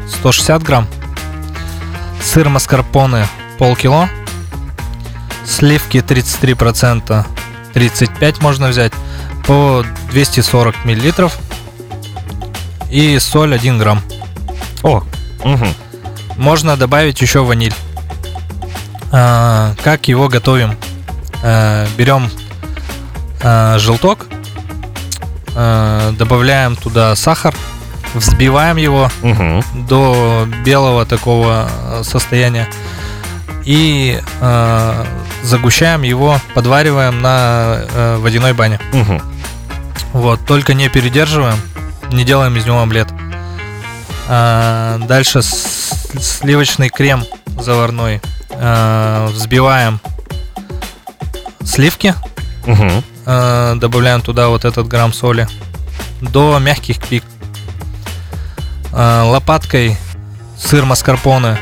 160 0.09 0.63
грамм, 0.63 0.87
сыр 2.21 2.49
маскарпоне 2.49 3.27
полкило, 3.59 4.09
сливки 5.47 5.99
33%, 5.99 7.27
35 7.75 8.43
можно 8.43 8.69
взять, 8.69 8.93
по 9.47 9.85
240 10.11 10.85
миллилитров 10.85 11.39
и 12.91 13.19
соль 13.19 13.55
1 13.55 13.79
грамм. 13.79 14.03
О, 14.83 15.03
мгм. 15.45 15.75
Можно 16.37 16.77
добавить 16.77 17.21
еще 17.21 17.43
ваниль. 17.43 17.75
А, 19.11 19.75
как 19.83 20.09
его 20.09 20.29
готовим? 20.29 20.77
А, 21.43 21.87
берем 21.97 22.31
а, 23.43 23.79
желток, 23.79 24.27
а, 25.55 26.13
добавляем 26.13 26.77
туда 26.77 27.17
сахар, 27.17 27.55
взбиваем 28.15 28.77
его 28.77 29.11
Мгм. 29.23 29.63
до 29.87 30.47
белого 30.65 31.05
такого 31.07 31.69
а, 31.71 32.03
состояния 32.05 32.69
и 33.65 34.21
а, 34.41 35.07
загущаем 35.43 36.03
его, 36.03 36.41
подвариваем 36.55 37.21
на 37.21 37.31
а, 37.31 38.19
водяной 38.19 38.53
бане. 38.55 38.81
Мгм. 38.93 39.21
Вот, 40.13 40.45
только 40.47 40.75
не 40.75 40.89
передерживаем, 40.89 41.59
не 42.11 42.25
делаем 42.25 42.57
из 42.57 42.65
него 42.67 42.81
омлет. 42.81 43.09
А, 44.29 44.99
дальше 45.07 45.43
сливочный 45.43 46.89
крем 46.89 47.25
заварной. 47.61 48.21
А, 48.51 49.29
взбиваем 49.29 50.01
сливки, 51.65 52.15
Мгм. 52.67 53.05
а, 53.27 53.75
добавляем 53.77 54.21
туда 54.23 54.49
вот 54.49 54.65
этот 54.65 54.89
грамм 54.89 55.13
соли 55.13 55.47
до 56.21 56.59
мягких 56.59 56.99
пик. 57.07 57.23
А, 59.01 59.23
лопаткой 59.25 59.97
сыр 60.59 60.85
маскарпоне 60.85 61.57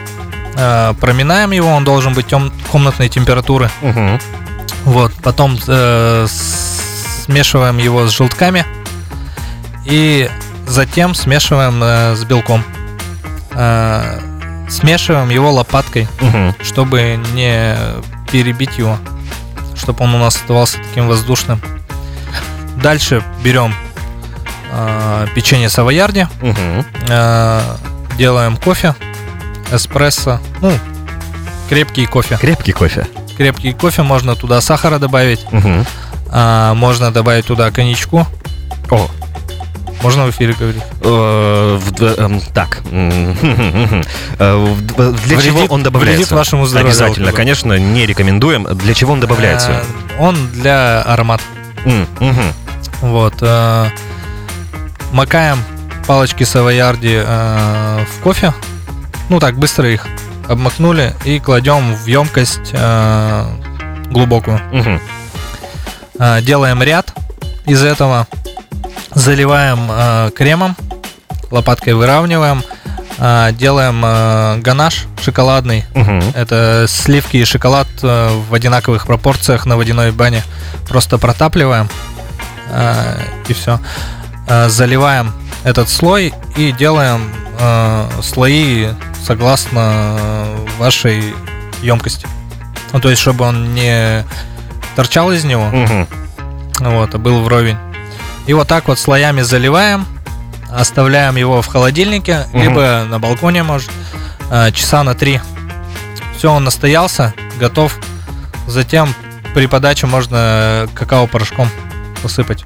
а, 0.57 0.95
проминаем 0.95 1.51
его, 1.51 1.69
он 1.69 1.85
должен 1.85 2.15
быть 2.15 2.27
тем- 2.27 2.51
комнатной 2.73 3.09
температуры. 3.11 3.71
Мгм. 3.83 4.19
Вот, 4.85 5.13
потом 5.23 5.59
э, 5.67 6.27
смешиваем 6.29 7.77
его 7.79 8.07
с 8.07 8.13
желтками 8.17 8.65
и 9.85 10.31
затем 10.67 11.15
смешиваем 11.15 11.83
э, 11.83 12.15
с 12.15 12.25
белком. 12.25 12.63
Э, 13.53 14.21
смешиваем 14.71 15.29
его 15.31 15.53
лопаткой, 15.53 16.09
Мгм. 16.21 16.55
чтобы 16.63 17.21
не 17.35 17.77
перебить 18.31 18.79
его, 18.79 18.97
чтобы 19.77 20.05
он 20.05 20.15
у 20.15 20.19
нас 20.19 20.37
оставался 20.37 20.79
таким 20.79 21.09
воздушным. 21.09 21.61
Дальше 22.77 23.23
берем 23.43 23.75
э, 24.73 25.27
печенье 25.35 25.69
савоярди, 25.69 26.29
Мгм. 26.41 26.85
э, 27.09 27.61
делаем 28.19 28.57
кофе, 28.57 28.95
эспрессо, 29.73 30.39
ну, 30.61 30.73
крепкий 31.69 32.07
кофе. 32.07 32.37
Крепкий 32.41 32.73
кофе. 32.73 33.07
Крепкий 33.37 33.73
кофе, 33.73 34.03
можно 34.03 34.35
туда 34.35 34.61
сахара 34.61 34.99
добавить. 34.99 35.45
Мгм. 35.53 35.85
А, 36.31 36.75
можно 36.75 37.11
добавить 37.11 37.47
туда 37.47 37.71
коньячку. 37.71 38.27
О, 38.91 39.09
Можно 40.03 40.27
в 40.27 40.31
эфире 40.31 40.55
говорить. 40.59 40.83
э, 41.01 41.81
эм, 42.19 42.41
так. 42.55 42.81
Э, 42.93 44.03
д- 44.39 45.13
Для 45.27 45.41
чего 45.41 45.65
он 45.65 45.83
добавляется? 45.83 46.35
вашему 46.35 46.67
здоровью 46.67 46.91
Обязательно, 46.91 47.33
конечно, 47.33 47.79
не 47.79 48.07
рекомендуем. 48.07 48.65
Для 48.77 48.95
чего 48.95 49.13
он 49.15 49.21
добавляется? 49.21 49.83
Он 50.19 50.37
для 50.53 51.03
мгм. 52.21 52.53
Вот. 53.01 53.35
Макаем 55.17 55.65
палочки 56.07 56.45
савоярди 56.45 57.23
а, 57.27 58.05
в 58.05 58.23
кофе. 58.23 58.53
Ну 59.31 59.41
так, 59.41 59.57
быстро 59.57 59.91
их 59.91 60.07
обмакнули 60.47 61.15
и 61.25 61.41
кладем 61.41 61.95
в 61.95 62.07
емкость 62.07 62.73
а, 62.75 63.51
глубокую. 64.11 64.61
Мгм. 64.73 65.01
А, 66.19 66.43
делаем 66.43 66.83
ряд 66.83 67.15
из 67.65 67.83
этого, 67.83 68.27
заливаем 69.15 69.89
а, 69.89 70.31
кремом, 70.33 70.77
лопаткой 71.51 71.95
выравниваем, 71.95 72.63
а, 73.19 73.53
делаем 73.53 74.03
а, 74.05 74.59
ганаш 74.59 75.07
шоколадный. 75.23 75.87
Мгм. 75.95 76.23
Это 76.35 76.85
сливки 76.89 77.39
и 77.39 77.45
шоколад 77.47 77.89
э, 78.03 78.29
в 78.51 78.53
одинаковых 78.53 79.07
пропорциях 79.07 79.65
на 79.65 79.79
водяной 79.79 80.13
бане. 80.13 80.43
Просто 80.87 81.17
протапливаем 81.17 81.89
э, 82.71 83.19
и 83.49 83.55
все. 83.55 83.81
Заливаем 84.49 85.33
этот 85.65 85.89
слой 85.89 86.33
и 86.57 86.71
делаем 86.73 87.31
э, 87.59 88.09
слои 88.23 88.89
согласно 89.25 90.17
э, 90.21 90.67
вашей 90.79 91.35
емкости. 91.83 92.27
Ну, 92.93 93.01
то 93.01 93.11
есть, 93.11 93.21
чтобы 93.21 93.45
он 93.45 93.75
не 93.75 94.25
торчал 94.95 95.33
из 95.33 95.45
него, 95.45 95.65
Мгм. 95.67 96.07
вот, 96.79 97.15
а 97.15 97.19
был 97.19 97.43
вровень. 97.43 97.77
И 98.47 98.53
вот 98.55 98.69
так 98.69 98.87
вот 98.87 98.99
слоями 99.01 99.43
заливаем, 99.43 100.07
оставляем 100.71 101.35
его 101.37 101.61
в 101.61 101.67
холодильнике, 101.67 102.47
Мгм. 102.53 102.63
либо 102.63 103.05
на 103.09 103.19
балконе, 103.19 103.65
может, 103.65 103.91
э, 104.51 104.71
часа 104.73 105.03
на 105.03 105.15
три. 105.15 105.41
Все, 106.39 106.53
он 106.53 106.63
настоялся, 106.65 107.35
готов. 107.59 107.97
Затем 108.69 109.13
при 109.55 109.67
подаче 109.67 110.07
можно 110.07 110.87
какао-порошком 110.95 111.69
посыпать. 112.23 112.65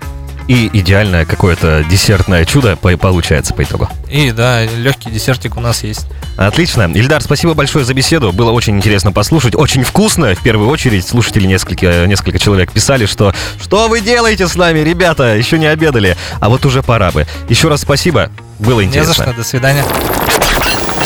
И 0.51 0.69
идеальное 0.81 1.25
какое-то 1.25 1.85
десертное 1.89 2.45
чудо 2.45 2.75
по- 2.75 2.97
получается 2.97 3.55
по 3.55 3.63
итогу. 3.63 3.89
И 4.11 4.33
да, 4.33 4.65
легкий 4.65 5.09
десертик 5.09 5.57
у 5.57 5.61
нас 5.61 5.85
есть. 5.85 6.07
Отлично. 6.37 6.91
Ильдар, 6.93 7.23
спасибо 7.23 7.55
большое 7.55 7.85
за 7.85 7.95
беседу. 7.95 8.33
Было 8.33 8.51
очень 8.51 8.77
интересно 8.77 9.13
послушать. 9.13 9.55
Очень 9.55 9.85
вкусно. 9.85 10.35
В 10.35 10.43
первую 10.43 10.69
очередь, 10.69 11.07
слушатели 11.07 11.47
несколько, 11.47 12.05
несколько 12.09 12.41
человек 12.41 12.73
писали, 12.73 13.07
что 13.07 13.33
«Что 13.63 13.87
вы 13.87 14.01
делаете 14.01 14.49
с 14.49 14.57
нами, 14.57 14.81
ребята? 14.81 15.37
Еще 15.37 15.57
не 15.57 15.67
обедали». 15.67 16.17
А 16.41 16.49
вот 16.49 16.67
уже 16.67 16.83
пора 16.83 17.13
бы. 17.13 17.29
Еще 17.49 17.69
раз 17.69 17.83
спасибо. 17.83 18.29
Было 18.59 18.81
Не 18.81 18.91
за 18.91 18.99
интересно. 18.99 19.25
что, 19.27 19.33
до 19.35 19.45
свидания. 19.45 19.85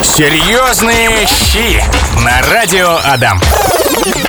Серьезные 0.02 1.10
щи 1.26 1.82
на 2.24 2.40
радио 2.50 2.98
Адам. 3.04 3.40